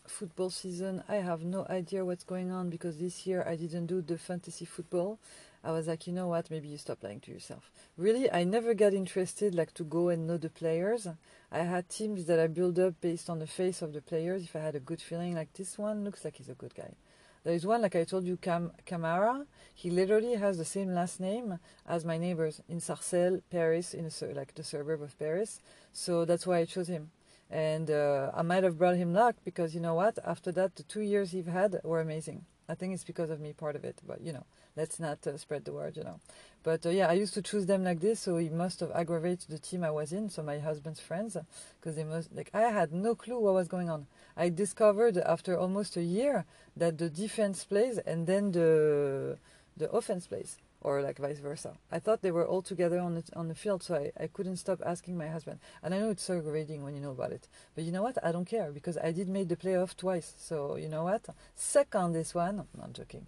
football 0.05 0.51
season, 0.51 1.03
I 1.09 1.15
have 1.15 1.43
no 1.43 1.65
idea 1.67 2.05
what's 2.05 2.23
going 2.23 2.51
on 2.51 2.69
because 2.69 2.99
this 2.99 3.25
year 3.25 3.43
I 3.47 3.55
didn't 3.55 3.87
do 3.87 4.01
the 4.01 4.19
fantasy 4.19 4.65
football. 4.65 5.17
I 5.63 5.71
was 5.71 5.87
like, 5.87 6.05
you 6.05 6.13
know 6.13 6.27
what? 6.27 6.51
Maybe 6.51 6.67
you 6.67 6.77
stop 6.77 7.03
lying 7.03 7.19
to 7.21 7.31
yourself. 7.31 7.71
Really, 7.97 8.31
I 8.31 8.43
never 8.43 8.75
got 8.75 8.93
interested 8.93 9.55
like 9.55 9.73
to 9.75 9.83
go 9.83 10.09
and 10.09 10.27
know 10.27 10.37
the 10.37 10.49
players. 10.49 11.07
I 11.51 11.59
had 11.59 11.89
teams 11.89 12.25
that 12.25 12.39
I 12.39 12.45
build 12.45 12.77
up 12.77 12.93
based 13.01 13.27
on 13.27 13.39
the 13.39 13.47
face 13.47 13.81
of 13.81 13.93
the 13.93 14.01
players. 14.01 14.43
If 14.43 14.55
I 14.55 14.59
had 14.59 14.75
a 14.75 14.79
good 14.79 15.01
feeling, 15.01 15.33
like 15.33 15.53
this 15.53 15.79
one 15.79 16.03
looks 16.03 16.23
like 16.23 16.35
he's 16.35 16.49
a 16.49 16.53
good 16.53 16.75
guy. 16.75 16.93
There 17.43 17.55
is 17.55 17.65
one, 17.65 17.81
like 17.81 17.95
I 17.95 18.03
told 18.03 18.25
you, 18.25 18.37
Cam 18.37 18.71
Kamara. 18.85 19.47
He 19.73 19.89
literally 19.89 20.35
has 20.35 20.59
the 20.59 20.65
same 20.65 20.93
last 20.93 21.19
name 21.19 21.57
as 21.87 22.05
my 22.05 22.19
neighbors 22.19 22.61
in 22.69 22.79
Sarcelles, 22.79 23.41
Paris, 23.49 23.95
in 23.95 24.05
a, 24.05 24.33
like 24.33 24.53
the 24.53 24.63
suburb 24.63 25.01
of 25.01 25.17
Paris. 25.17 25.59
So 25.91 26.23
that's 26.23 26.45
why 26.45 26.59
I 26.59 26.65
chose 26.65 26.87
him. 26.87 27.09
And 27.49 27.89
uh, 27.89 28.31
I 28.35 28.43
might 28.43 28.63
have 28.63 28.77
brought 28.77 28.95
him 28.95 29.13
luck 29.13 29.37
because 29.43 29.73
you 29.73 29.81
know 29.81 29.95
what? 29.95 30.19
After 30.23 30.51
that, 30.51 30.75
the 30.75 30.83
two 30.83 31.01
years 31.01 31.31
he 31.31 31.41
had 31.41 31.81
were 31.83 31.99
amazing. 31.99 32.45
I 32.71 32.75
think 32.75 32.93
it's 32.93 33.03
because 33.03 33.29
of 33.29 33.41
me, 33.41 33.51
part 33.51 33.75
of 33.75 33.83
it. 33.83 33.97
But 34.07 34.21
you 34.21 34.31
know, 34.31 34.45
let's 34.77 34.99
not 34.99 35.27
uh, 35.27 35.37
spread 35.37 35.65
the 35.65 35.73
word, 35.73 35.97
you 35.97 36.03
know. 36.03 36.19
But 36.63 36.85
uh, 36.85 36.89
yeah, 36.89 37.07
I 37.09 37.13
used 37.13 37.33
to 37.33 37.41
choose 37.41 37.65
them 37.65 37.83
like 37.83 37.99
this, 37.99 38.19
so 38.21 38.37
he 38.37 38.49
must 38.49 38.79
have 38.79 38.91
aggravated 38.91 39.49
the 39.49 39.59
team 39.59 39.83
I 39.83 39.91
was 39.91 40.13
in, 40.13 40.29
so 40.29 40.41
my 40.41 40.59
husband's 40.59 40.99
friends, 40.99 41.35
because 41.79 41.95
they 41.95 42.05
must 42.05 42.33
like 42.33 42.49
I 42.53 42.61
had 42.61 42.93
no 42.93 43.13
clue 43.15 43.39
what 43.39 43.53
was 43.53 43.67
going 43.67 43.89
on. 43.89 44.07
I 44.37 44.49
discovered 44.49 45.17
after 45.17 45.57
almost 45.57 45.97
a 45.97 46.03
year 46.03 46.45
that 46.77 46.97
the 46.97 47.09
defense 47.09 47.65
plays 47.65 47.97
and 47.97 48.25
then 48.25 48.51
the 48.53 49.37
the 49.75 49.91
offense 49.91 50.27
plays, 50.27 50.57
or 50.81 51.01
like 51.01 51.17
vice 51.17 51.39
versa. 51.39 51.73
I 51.91 51.99
thought 51.99 52.21
they 52.21 52.31
were 52.31 52.45
all 52.45 52.61
together 52.61 52.99
on 52.99 53.15
the 53.15 53.23
on 53.35 53.47
the 53.47 53.55
field, 53.55 53.83
so 53.83 53.95
I, 53.95 54.11
I 54.23 54.27
couldn't 54.27 54.57
stop 54.57 54.81
asking 54.85 55.17
my 55.17 55.27
husband. 55.27 55.59
And 55.83 55.93
I 55.93 55.99
know 55.99 56.09
it's 56.09 56.23
so 56.23 56.37
aggravating 56.37 56.83
when 56.83 56.95
you 56.95 57.01
know 57.01 57.11
about 57.11 57.31
it, 57.31 57.47
but 57.75 57.83
you 57.83 57.91
know 57.91 58.03
what? 58.03 58.17
I 58.23 58.31
don't 58.31 58.45
care 58.45 58.71
because 58.71 58.97
I 58.97 59.11
did 59.11 59.29
make 59.29 59.47
the 59.47 59.55
playoff 59.55 59.95
twice. 59.95 60.33
So 60.37 60.75
you 60.75 60.89
know 60.89 61.03
what? 61.03 61.25
Suck 61.55 61.95
on 61.95 62.13
this 62.13 62.33
one. 62.33 62.57
No, 62.57 62.83
I'm 62.83 62.93
joking. 62.93 63.27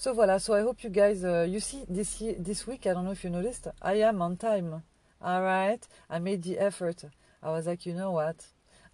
So 0.00 0.14
voilà, 0.14 0.40
so 0.40 0.54
I 0.54 0.60
hope 0.60 0.84
you 0.84 0.90
guys, 0.90 1.24
uh, 1.24 1.44
you 1.48 1.58
see 1.58 1.84
this 1.88 2.22
this 2.38 2.68
week, 2.68 2.86
I 2.86 2.92
don't 2.92 3.04
know 3.04 3.10
if 3.10 3.24
you 3.24 3.30
noticed, 3.30 3.66
I 3.82 3.94
am 3.94 4.22
on 4.22 4.36
time. 4.36 4.84
All 5.20 5.42
right, 5.42 5.84
I 6.08 6.20
made 6.20 6.44
the 6.44 6.56
effort. 6.56 7.02
I 7.42 7.50
was 7.50 7.66
like, 7.66 7.84
you 7.84 7.94
know 7.94 8.12
what? 8.12 8.46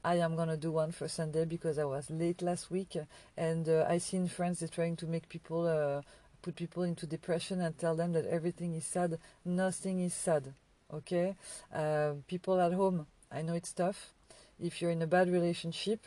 I 0.02 0.14
am 0.16 0.34
gonna 0.34 0.56
do 0.56 0.72
one 0.72 0.92
for 0.92 1.06
Sunday 1.06 1.44
because 1.44 1.78
I 1.78 1.84
was 1.84 2.10
late 2.10 2.40
last 2.40 2.70
week, 2.70 2.96
and 3.36 3.68
uh, 3.68 3.86
I 3.86 3.98
seen 3.98 4.28
friends 4.28 4.60
they're 4.60 4.68
trying 4.68 4.96
to 4.96 5.06
make 5.06 5.28
people 5.28 5.66
uh, 5.66 6.00
put 6.44 6.56
people 6.56 6.82
into 6.82 7.06
depression 7.06 7.60
and 7.60 7.76
tell 7.78 7.94
them 7.96 8.12
that 8.12 8.26
everything 8.26 8.74
is 8.74 8.84
sad. 8.84 9.18
Nothing 9.44 10.00
is 10.00 10.14
sad. 10.14 10.52
Okay, 10.92 11.34
uh, 11.74 12.12
people 12.28 12.60
at 12.60 12.72
home, 12.72 13.06
I 13.32 13.42
know 13.42 13.54
it's 13.54 13.72
tough. 13.72 14.12
If 14.60 14.80
you're 14.80 14.90
in 14.92 15.02
a 15.02 15.06
bad 15.16 15.28
relationship, 15.38 16.00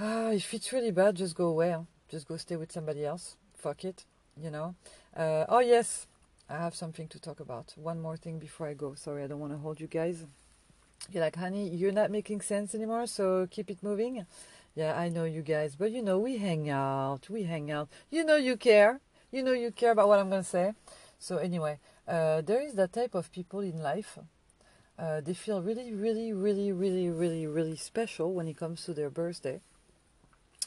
if 0.00 0.54
it's 0.54 0.72
really 0.72 0.90
bad, 0.90 1.16
just 1.16 1.34
go 1.36 1.48
away. 1.48 1.76
Just 2.10 2.26
go 2.26 2.36
stay 2.36 2.56
with 2.56 2.72
somebody 2.72 3.04
else 3.04 3.36
fuck 3.60 3.84
it, 3.84 4.04
you 4.36 4.50
know. 4.50 4.74
Uh, 5.16 5.44
oh, 5.48 5.60
yes, 5.60 6.06
I 6.48 6.56
have 6.56 6.74
something 6.74 7.06
to 7.08 7.20
talk 7.20 7.40
about. 7.40 7.74
One 7.76 8.00
more 8.00 8.16
thing 8.16 8.38
before 8.38 8.66
I 8.66 8.74
go. 8.74 8.94
Sorry, 8.94 9.22
I 9.22 9.26
don't 9.26 9.38
want 9.38 9.52
to 9.52 9.58
hold 9.58 9.80
you 9.80 9.86
guys. 9.86 10.26
You're 11.10 11.22
like, 11.22 11.36
honey, 11.36 11.68
you're 11.68 11.92
not 11.92 12.10
making 12.10 12.40
sense 12.40 12.74
anymore, 12.74 13.06
so 13.06 13.46
keep 13.50 13.70
it 13.70 13.82
moving. 13.82 14.26
Yeah, 14.74 14.98
I 14.98 15.08
know 15.08 15.24
you 15.24 15.42
guys, 15.42 15.76
but 15.76 15.90
you 15.90 16.02
know, 16.02 16.18
we 16.18 16.38
hang 16.38 16.70
out, 16.70 17.28
we 17.28 17.44
hang 17.44 17.70
out. 17.70 17.88
You 18.10 18.24
know, 18.24 18.36
you 18.36 18.56
care. 18.56 19.00
You 19.30 19.44
know, 19.44 19.52
you 19.52 19.70
care 19.70 19.92
about 19.92 20.08
what 20.08 20.18
I'm 20.18 20.28
going 20.28 20.42
to 20.42 20.48
say. 20.48 20.72
So, 21.18 21.36
anyway, 21.36 21.78
uh, 22.08 22.40
there 22.40 22.60
is 22.60 22.74
that 22.74 22.92
type 22.92 23.14
of 23.14 23.30
people 23.30 23.60
in 23.60 23.80
life. 23.80 24.18
Uh, 24.98 25.20
they 25.20 25.34
feel 25.34 25.62
really, 25.62 25.94
really, 25.94 26.32
really, 26.32 26.72
really, 26.72 27.08
really, 27.08 27.46
really 27.46 27.76
special 27.76 28.34
when 28.34 28.48
it 28.48 28.56
comes 28.56 28.84
to 28.84 28.92
their 28.92 29.08
birthday, 29.08 29.60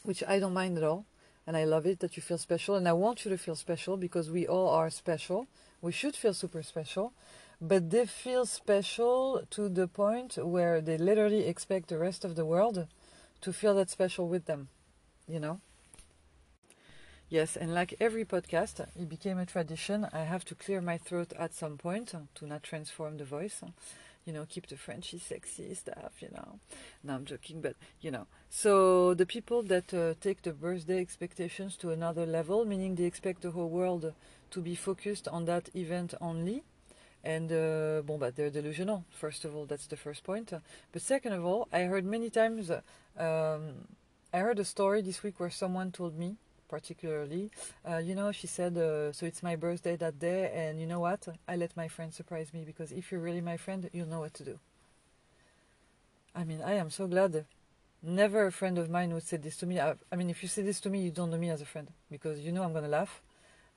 which 0.03 0.23
I 0.27 0.39
don't 0.39 0.53
mind 0.53 0.77
at 0.77 0.83
all. 0.83 1.05
And 1.45 1.57
I 1.57 1.65
love 1.65 1.85
it 1.85 1.99
that 1.99 2.15
you 2.15 2.23
feel 2.23 2.37
special. 2.37 2.75
And 2.75 2.87
I 2.87 2.93
want 2.93 3.25
you 3.25 3.31
to 3.31 3.37
feel 3.37 3.55
special 3.55 3.97
because 3.97 4.31
we 4.31 4.47
all 4.47 4.69
are 4.69 4.89
special. 4.89 5.47
We 5.81 5.91
should 5.91 6.15
feel 6.15 6.33
super 6.33 6.63
special. 6.63 7.11
But 7.59 7.89
they 7.89 8.05
feel 8.05 8.45
special 8.45 9.43
to 9.51 9.67
the 9.67 9.87
point 9.87 10.37
where 10.37 10.79
they 10.79 10.97
literally 10.97 11.45
expect 11.45 11.89
the 11.89 11.97
rest 11.97 12.23
of 12.23 12.35
the 12.35 12.45
world 12.45 12.87
to 13.41 13.53
feel 13.53 13.75
that 13.75 13.89
special 13.89 14.29
with 14.29 14.45
them. 14.45 14.69
You 15.27 15.41
know? 15.41 15.59
Yes, 17.33 17.57
and 17.57 17.73
like 17.73 17.95
every 17.99 18.25
podcast, 18.25 18.79
it 18.79 19.09
became 19.09 19.39
a 19.39 19.45
tradition. 19.47 20.07
I 20.13 20.19
have 20.19 20.45
to 20.45 20.53
clear 20.53 20.81
my 20.81 20.99
throat 20.99 21.33
at 21.35 21.55
some 21.55 21.79
point 21.79 22.13
to 22.35 22.45
not 22.45 22.61
transform 22.61 23.17
the 23.17 23.25
voice 23.25 23.59
you 24.23 24.33
know, 24.33 24.45
keep 24.47 24.67
the 24.67 24.77
Frenchy 24.77 25.17
sexy 25.17 25.73
stuff, 25.73 26.21
you 26.21 26.29
know. 26.31 26.59
No, 27.03 27.15
I'm 27.15 27.25
joking, 27.25 27.59
but 27.59 27.75
you 28.01 28.11
know. 28.11 28.27
So 28.51 29.15
the 29.15 29.25
people 29.25 29.63
that 29.63 29.91
uh, 29.91 30.13
take 30.21 30.43
the 30.43 30.53
birthday 30.53 31.01
expectations 31.01 31.75
to 31.77 31.89
another 31.89 32.27
level, 32.27 32.65
meaning 32.65 32.93
they 32.93 33.05
expect 33.05 33.41
the 33.41 33.49
whole 33.49 33.69
world 33.69 34.13
to 34.51 34.61
be 34.61 34.75
focused 34.75 35.27
on 35.27 35.45
that 35.45 35.69
event 35.75 36.13
only, 36.21 36.61
and 37.23 37.51
uh, 37.51 38.03
bon, 38.05 38.19
but 38.19 38.35
they're 38.35 38.51
delusional. 38.51 39.05
First 39.09 39.43
of 39.43 39.55
all, 39.55 39.65
that's 39.65 39.87
the 39.87 39.97
first 39.97 40.23
point. 40.23 40.53
But 40.91 41.01
second 41.01 41.33
of 41.33 41.43
all, 41.43 41.67
I 41.73 41.81
heard 41.85 42.05
many 42.05 42.29
times. 42.29 42.69
Um, 42.69 43.87
I 44.31 44.37
heard 44.37 44.59
a 44.59 44.65
story 44.65 45.01
this 45.01 45.23
week 45.23 45.39
where 45.39 45.49
someone 45.49 45.91
told 45.91 46.15
me 46.15 46.37
particularly. 46.67 47.51
Uh, 47.87 47.97
you 47.97 48.15
know, 48.15 48.31
she 48.31 48.47
said, 48.47 48.77
uh, 48.77 49.11
so 49.11 49.25
it's 49.25 49.43
my 49.43 49.55
birthday 49.55 49.95
that 49.95 50.19
day, 50.19 50.51
and 50.53 50.79
you 50.79 50.87
know 50.87 50.99
what? 50.99 51.27
I 51.47 51.55
let 51.55 51.75
my 51.77 51.87
friend 51.87 52.13
surprise 52.13 52.53
me 52.53 52.63
because 52.65 52.91
if 52.91 53.11
you're 53.11 53.21
really 53.21 53.41
my 53.41 53.57
friend, 53.57 53.89
you'll 53.93 54.07
know 54.07 54.19
what 54.19 54.33
to 54.35 54.43
do. 54.43 54.59
I 56.35 56.43
mean, 56.43 56.61
I 56.61 56.73
am 56.73 56.89
so 56.89 57.07
glad. 57.07 57.45
Never 58.01 58.47
a 58.47 58.51
friend 58.51 58.77
of 58.77 58.89
mine 58.89 59.13
would 59.13 59.23
say 59.23 59.37
this 59.37 59.57
to 59.57 59.65
me. 59.65 59.79
I, 59.79 59.95
I 60.11 60.15
mean, 60.15 60.29
if 60.29 60.41
you 60.41 60.49
say 60.49 60.61
this 60.61 60.79
to 60.81 60.89
me, 60.89 61.01
you 61.01 61.11
don't 61.11 61.29
know 61.29 61.37
me 61.37 61.49
as 61.49 61.61
a 61.61 61.65
friend 61.65 61.89
because 62.11 62.39
you 62.39 62.51
know 62.51 62.63
I'm 62.63 62.73
gonna 62.73 62.87
laugh, 62.87 63.21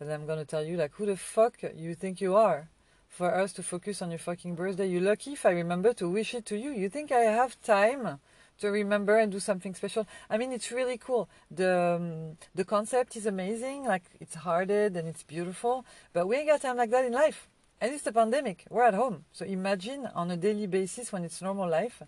and 0.00 0.10
I'm 0.10 0.26
gonna 0.26 0.44
tell 0.44 0.64
you 0.64 0.76
like, 0.76 0.94
who 0.94 1.06
the 1.06 1.16
fuck 1.16 1.58
you 1.74 1.94
think 1.94 2.20
you 2.20 2.34
are? 2.34 2.68
For 3.08 3.34
us 3.34 3.52
to 3.54 3.62
focus 3.62 4.02
on 4.02 4.10
your 4.10 4.18
fucking 4.18 4.56
birthday, 4.56 4.88
you're 4.88 5.00
lucky 5.00 5.34
if 5.34 5.46
I 5.46 5.50
remember 5.50 5.92
to 5.94 6.08
wish 6.08 6.34
it 6.34 6.44
to 6.46 6.56
you. 6.56 6.70
You 6.70 6.88
think 6.88 7.12
I 7.12 7.20
have 7.20 7.60
time? 7.62 8.18
To 8.60 8.68
remember 8.70 9.18
and 9.18 9.30
do 9.32 9.40
something 9.40 9.74
special. 9.74 10.06
I 10.30 10.38
mean, 10.38 10.52
it's 10.52 10.70
really 10.70 10.98
cool. 10.98 11.28
The 11.50 11.96
um, 11.96 12.36
the 12.54 12.64
concept 12.64 13.16
is 13.16 13.26
amazing. 13.26 13.84
Like 13.84 14.04
it's 14.20 14.34
hearted 14.34 14.96
and 14.96 15.06
it's 15.08 15.22
beautiful. 15.22 15.84
But 16.12 16.26
we 16.26 16.36
ain't 16.36 16.48
got 16.48 16.62
time 16.62 16.76
like 16.76 16.90
that 16.90 17.04
in 17.04 17.12
life. 17.12 17.48
And 17.80 17.92
it's 17.92 18.04
the 18.04 18.12
pandemic. 18.12 18.64
We're 18.70 18.84
at 18.84 18.94
home. 18.94 19.24
So 19.32 19.44
imagine 19.44 20.08
on 20.14 20.30
a 20.30 20.36
daily 20.36 20.66
basis 20.66 21.12
when 21.12 21.24
it's 21.24 21.42
normal 21.42 21.68
life. 21.68 22.02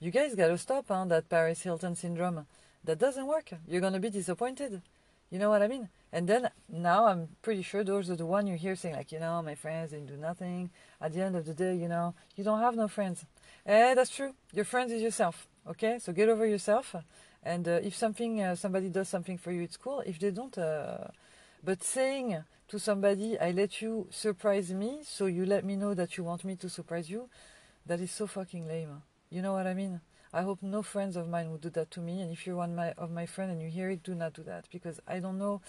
You 0.00 0.10
guys 0.10 0.34
gotta 0.34 0.58
stop 0.58 0.90
on 0.90 1.08
huh, 1.08 1.14
that 1.14 1.28
Paris 1.28 1.62
Hilton 1.62 1.94
syndrome. 1.94 2.46
That 2.84 2.98
doesn't 2.98 3.26
work. 3.26 3.50
You're 3.68 3.80
gonna 3.80 4.00
be 4.00 4.10
disappointed. 4.10 4.82
You 5.30 5.38
know 5.38 5.48
what 5.48 5.62
I 5.62 5.68
mean? 5.68 5.88
And 6.12 6.28
then 6.28 6.50
now 6.68 7.06
I'm 7.06 7.28
pretty 7.40 7.62
sure 7.62 7.84
those 7.84 8.10
are 8.10 8.16
the 8.16 8.26
one 8.26 8.46
you 8.46 8.56
hear 8.56 8.74
saying 8.74 8.96
like, 8.96 9.12
you 9.12 9.20
know, 9.20 9.40
my 9.42 9.54
friends 9.54 9.92
didn't 9.92 10.08
do 10.08 10.16
nothing. 10.16 10.70
At 11.00 11.14
the 11.14 11.22
end 11.22 11.36
of 11.36 11.46
the 11.46 11.54
day, 11.54 11.74
you 11.76 11.88
know, 11.88 12.14
you 12.36 12.42
don't 12.42 12.60
have 12.60 12.76
no 12.76 12.88
friends. 12.88 13.24
Eh, 13.64 13.94
that's 13.94 14.10
true. 14.10 14.34
Your 14.52 14.64
friends 14.64 14.90
is 14.92 15.00
yourself. 15.00 15.46
Okay, 15.68 15.98
so 16.00 16.12
get 16.12 16.28
over 16.28 16.44
yourself, 16.44 16.96
and 17.44 17.68
uh, 17.68 17.78
if 17.84 17.94
something 17.94 18.42
uh, 18.42 18.56
somebody 18.56 18.88
does 18.88 19.08
something 19.08 19.38
for 19.38 19.52
you, 19.52 19.62
it's 19.62 19.76
cool. 19.76 20.00
If 20.00 20.18
they 20.18 20.32
don't, 20.32 20.56
uh, 20.58 21.06
but 21.62 21.84
saying 21.84 22.42
to 22.66 22.78
somebody, 22.80 23.38
"I 23.38 23.52
let 23.52 23.80
you 23.80 24.08
surprise 24.10 24.72
me, 24.72 25.02
so 25.04 25.26
you 25.26 25.46
let 25.46 25.64
me 25.64 25.76
know 25.76 25.94
that 25.94 26.16
you 26.16 26.24
want 26.24 26.44
me 26.44 26.56
to 26.56 26.68
surprise 26.68 27.08
you," 27.08 27.28
that 27.86 28.00
is 28.00 28.10
so 28.10 28.26
fucking 28.26 28.66
lame. 28.66 29.02
You 29.30 29.40
know 29.40 29.52
what 29.52 29.68
I 29.68 29.74
mean? 29.74 30.00
I 30.32 30.42
hope 30.42 30.62
no 30.62 30.82
friends 30.82 31.14
of 31.14 31.28
mine 31.28 31.52
would 31.52 31.60
do 31.60 31.70
that 31.70 31.92
to 31.92 32.00
me. 32.00 32.22
And 32.22 32.32
if 32.32 32.44
you're 32.44 32.56
one 32.56 32.76
of 32.98 33.12
my 33.12 33.26
friend 33.26 33.52
and 33.52 33.62
you 33.62 33.68
hear 33.68 33.88
it, 33.90 34.02
do 34.02 34.14
not 34.14 34.32
do 34.32 34.42
that 34.44 34.64
because 34.72 34.98
I 35.06 35.20
don't 35.20 35.38
know. 35.38 35.60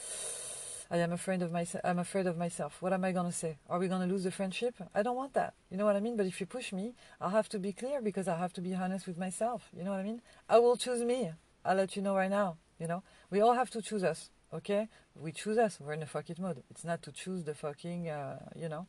I 0.91 0.97
am 0.97 1.11
afraid 1.11 1.41
of 1.41 1.51
myself. 1.51 1.81
I'm 1.83 1.99
afraid 1.99 2.27
of 2.27 2.37
myself. 2.37 2.81
What 2.81 2.93
am 2.93 3.03
I 3.03 3.11
gonna 3.11 3.31
say? 3.31 3.57
Are 3.69 3.79
we 3.79 3.87
gonna 3.87 4.07
lose 4.07 4.23
the 4.23 4.31
friendship? 4.31 4.75
I 4.93 5.01
don't 5.01 5.15
want 5.15 5.33
that. 5.33 5.53
You 5.69 5.77
know 5.77 5.85
what 5.85 5.95
I 5.95 5.99
mean? 5.99 6.17
But 6.17 6.25
if 6.25 6.39
you 6.39 6.45
push 6.45 6.71
me, 6.73 6.93
I'll 7.19 7.29
have 7.29 7.49
to 7.49 7.59
be 7.59 7.73
clear 7.73 8.01
because 8.01 8.27
I 8.27 8.37
have 8.37 8.53
to 8.53 8.61
be 8.61 8.73
honest 8.73 9.07
with 9.07 9.17
myself. 9.17 9.69
You 9.75 9.83
know 9.83 9.91
what 9.91 9.99
I 9.99 10.03
mean? 10.03 10.21
I 10.49 10.59
will 10.59 10.77
choose 10.77 11.03
me. 11.03 11.31
I'll 11.65 11.75
let 11.75 11.95
you 11.95 12.01
know 12.01 12.15
right 12.15 12.29
now. 12.29 12.57
You 12.79 12.87
know, 12.87 13.03
we 13.31 13.41
all 13.41 13.53
have 13.53 13.69
to 13.71 13.81
choose 13.81 14.03
us. 14.03 14.29
Okay? 14.53 14.89
We 15.15 15.31
choose 15.31 15.57
us. 15.57 15.79
We're 15.79 15.93
in 15.93 16.01
the 16.01 16.05
fuck 16.05 16.29
it 16.29 16.39
mode. 16.39 16.63
It's 16.69 16.83
not 16.83 17.01
to 17.03 17.11
choose 17.11 17.43
the 17.43 17.55
fucking. 17.55 18.09
Uh, 18.09 18.39
you 18.55 18.69
know. 18.69 18.87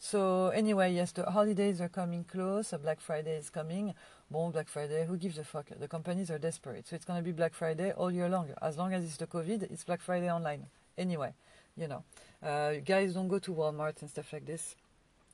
So 0.00 0.48
anyway, 0.50 0.94
yes, 0.94 1.12
the 1.12 1.24
holidays 1.24 1.80
are 1.80 1.88
coming 1.88 2.24
close. 2.24 2.72
Black 2.82 3.00
Friday 3.00 3.36
is 3.36 3.50
coming. 3.50 3.94
Bon, 4.30 4.52
Black 4.52 4.68
Friday, 4.68 5.06
who 5.06 5.16
gives 5.16 5.38
a 5.38 5.44
fuck? 5.44 5.70
The 5.76 5.88
companies 5.88 6.30
are 6.30 6.38
desperate. 6.38 6.86
So 6.86 6.94
it's 6.94 7.04
going 7.04 7.18
to 7.18 7.24
be 7.24 7.32
Black 7.32 7.54
Friday 7.54 7.92
all 7.92 8.10
year 8.10 8.28
long. 8.28 8.50
As 8.62 8.76
long 8.76 8.92
as 8.92 9.02
it's 9.02 9.16
the 9.16 9.26
COVID, 9.26 9.62
it's 9.62 9.84
Black 9.84 10.00
Friday 10.00 10.30
online 10.30 10.66
anyway 10.98 11.32
you 11.76 11.88
know 11.88 12.02
uh, 12.42 12.72
guys 12.84 13.14
don't 13.14 13.28
go 13.28 13.38
to 13.38 13.52
walmart 13.54 14.00
and 14.00 14.10
stuff 14.10 14.32
like 14.32 14.44
this 14.44 14.76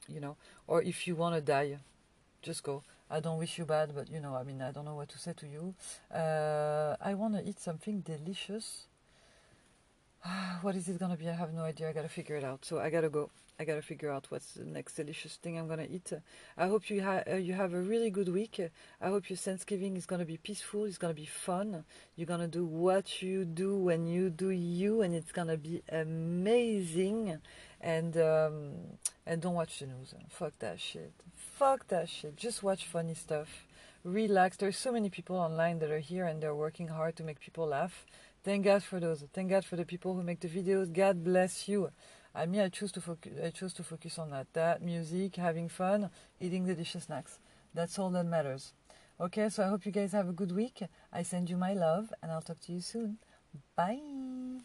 you 0.09 0.20
know 0.20 0.37
or 0.66 0.83
if 0.83 1.07
you 1.07 1.16
want 1.16 1.35
to 1.35 1.40
die 1.40 1.79
just 2.42 2.62
go. 2.62 2.83
I 3.11 3.20
don't 3.20 3.38
wish 3.38 3.59
you 3.59 3.64
bad 3.64 3.94
but 3.94 4.11
you 4.11 4.20
know 4.20 4.35
i 4.35 4.42
mean 4.42 4.61
i 4.61 4.70
don't 4.70 4.85
know 4.85 4.94
what 4.94 5.09
to 5.11 5.18
say 5.18 5.33
to 5.35 5.46
you. 5.46 5.74
Uh, 6.14 6.96
i 7.00 7.14
want 7.14 7.35
to 7.35 7.48
eat 7.48 7.59
something 7.61 8.00
delicious 8.00 8.87
what 10.62 10.74
is 10.74 10.88
it 10.88 10.98
gonna 10.98 11.16
be? 11.16 11.28
I 11.28 11.32
have 11.32 11.52
no 11.52 11.62
idea. 11.62 11.88
I 11.88 11.92
gotta 11.92 12.08
figure 12.08 12.37
it 12.37 12.44
out. 12.44 12.64
So 12.64 12.78
I 12.78 12.90
gotta 12.90 13.08
go. 13.08 13.30
I 13.58 13.64
gotta 13.64 13.82
figure 13.82 14.10
out 14.10 14.26
what's 14.30 14.54
the 14.54 14.64
next 14.64 14.94
delicious 14.94 15.37
thing 15.37 15.58
I'm 15.58 15.68
gonna 15.68 15.87
eat. 15.88 16.12
I 16.56 16.66
hope 16.66 16.90
you 16.90 17.00
have 17.02 17.24
uh, 17.30 17.37
you 17.37 17.52
have 17.52 17.72
a 17.72 17.80
really 17.80 18.10
good 18.10 18.28
week. 18.28 18.60
I 19.00 19.08
hope 19.08 19.28
your 19.30 19.37
Thanksgiving 19.37 19.96
is 19.96 20.06
gonna 20.06 20.24
be 20.24 20.38
peaceful. 20.38 20.87
It's 20.87 20.98
gonna 20.98 21.14
be 21.14 21.26
fun. 21.26 21.84
You're 22.16 22.26
gonna 22.26 22.48
do 22.48 22.64
what 22.64 23.22
you 23.22 23.44
do 23.44 23.76
when 23.76 24.06
you 24.06 24.30
do 24.30 24.48
you, 24.48 25.02
and 25.02 25.14
it's 25.14 25.32
gonna 25.32 25.56
be 25.56 25.82
amazing. 25.88 27.38
And 27.80 28.16
um, 28.16 28.72
and 29.26 29.42
don't 29.42 29.54
watch 29.54 29.78
the 29.78 29.87
news. 29.87 30.14
Fuck 30.30 30.58
that 30.60 30.80
shit. 30.80 31.12
Fuck 31.37 31.88
that 31.88 32.08
shit. 32.08 32.37
Just 32.37 32.62
watch 32.62 32.87
funny 32.87 33.14
stuff. 33.14 33.66
Relax. 34.04 34.56
There's 34.56 34.76
so 34.76 34.92
many 34.92 35.08
people 35.10 35.37
online 35.37 35.78
that 35.78 35.90
are 35.90 35.98
here 35.98 36.26
and 36.26 36.42
they're 36.42 36.54
working 36.54 36.88
hard 36.88 37.16
to 37.16 37.22
make 37.22 37.40
people 37.40 37.66
laugh. 37.66 38.04
Thank 38.44 38.66
God 38.66 38.83
for 38.83 39.00
those. 39.00 39.24
Thank 39.33 39.50
God 39.50 39.64
for 39.64 39.76
the 39.76 39.87
people 39.87 40.14
who 40.14 40.22
make 40.22 40.40
the 40.40 40.48
videos. 40.48 40.92
God 40.92 41.24
bless 41.24 41.66
you. 41.66 41.90
I 42.35 42.44
mean, 42.44 42.61
I 42.61 42.68
choose 42.68 42.92
to 42.92 43.00
focus. 43.00 43.33
I 43.42 43.48
choose 43.48 43.72
to 43.74 43.83
focus 43.83 44.18
on 44.18 44.30
that. 44.30 44.52
That 44.52 44.83
music, 44.83 45.37
having 45.37 45.70
fun, 45.70 46.11
eating 46.40 46.66
delicious 46.66 47.04
snacks. 47.04 47.38
That's 47.72 47.98
all 47.98 48.11
that 48.11 48.26
matters. 48.26 48.74
Okay, 49.18 49.48
so 49.48 49.64
I 49.64 49.68
hope 49.68 49.87
you 49.87 49.92
guys 49.92 50.12
have 50.12 50.28
a 50.28 50.33
good 50.33 50.52
week. 50.52 50.83
I 51.11 51.22
send 51.22 51.48
you 51.48 51.57
my 51.57 51.72
love, 51.72 52.12
and 52.22 52.30
I'll 52.30 52.42
talk 52.42 52.61
to 52.66 52.72
you 52.72 52.80
soon. 52.80 53.18
Bye. 53.76 54.64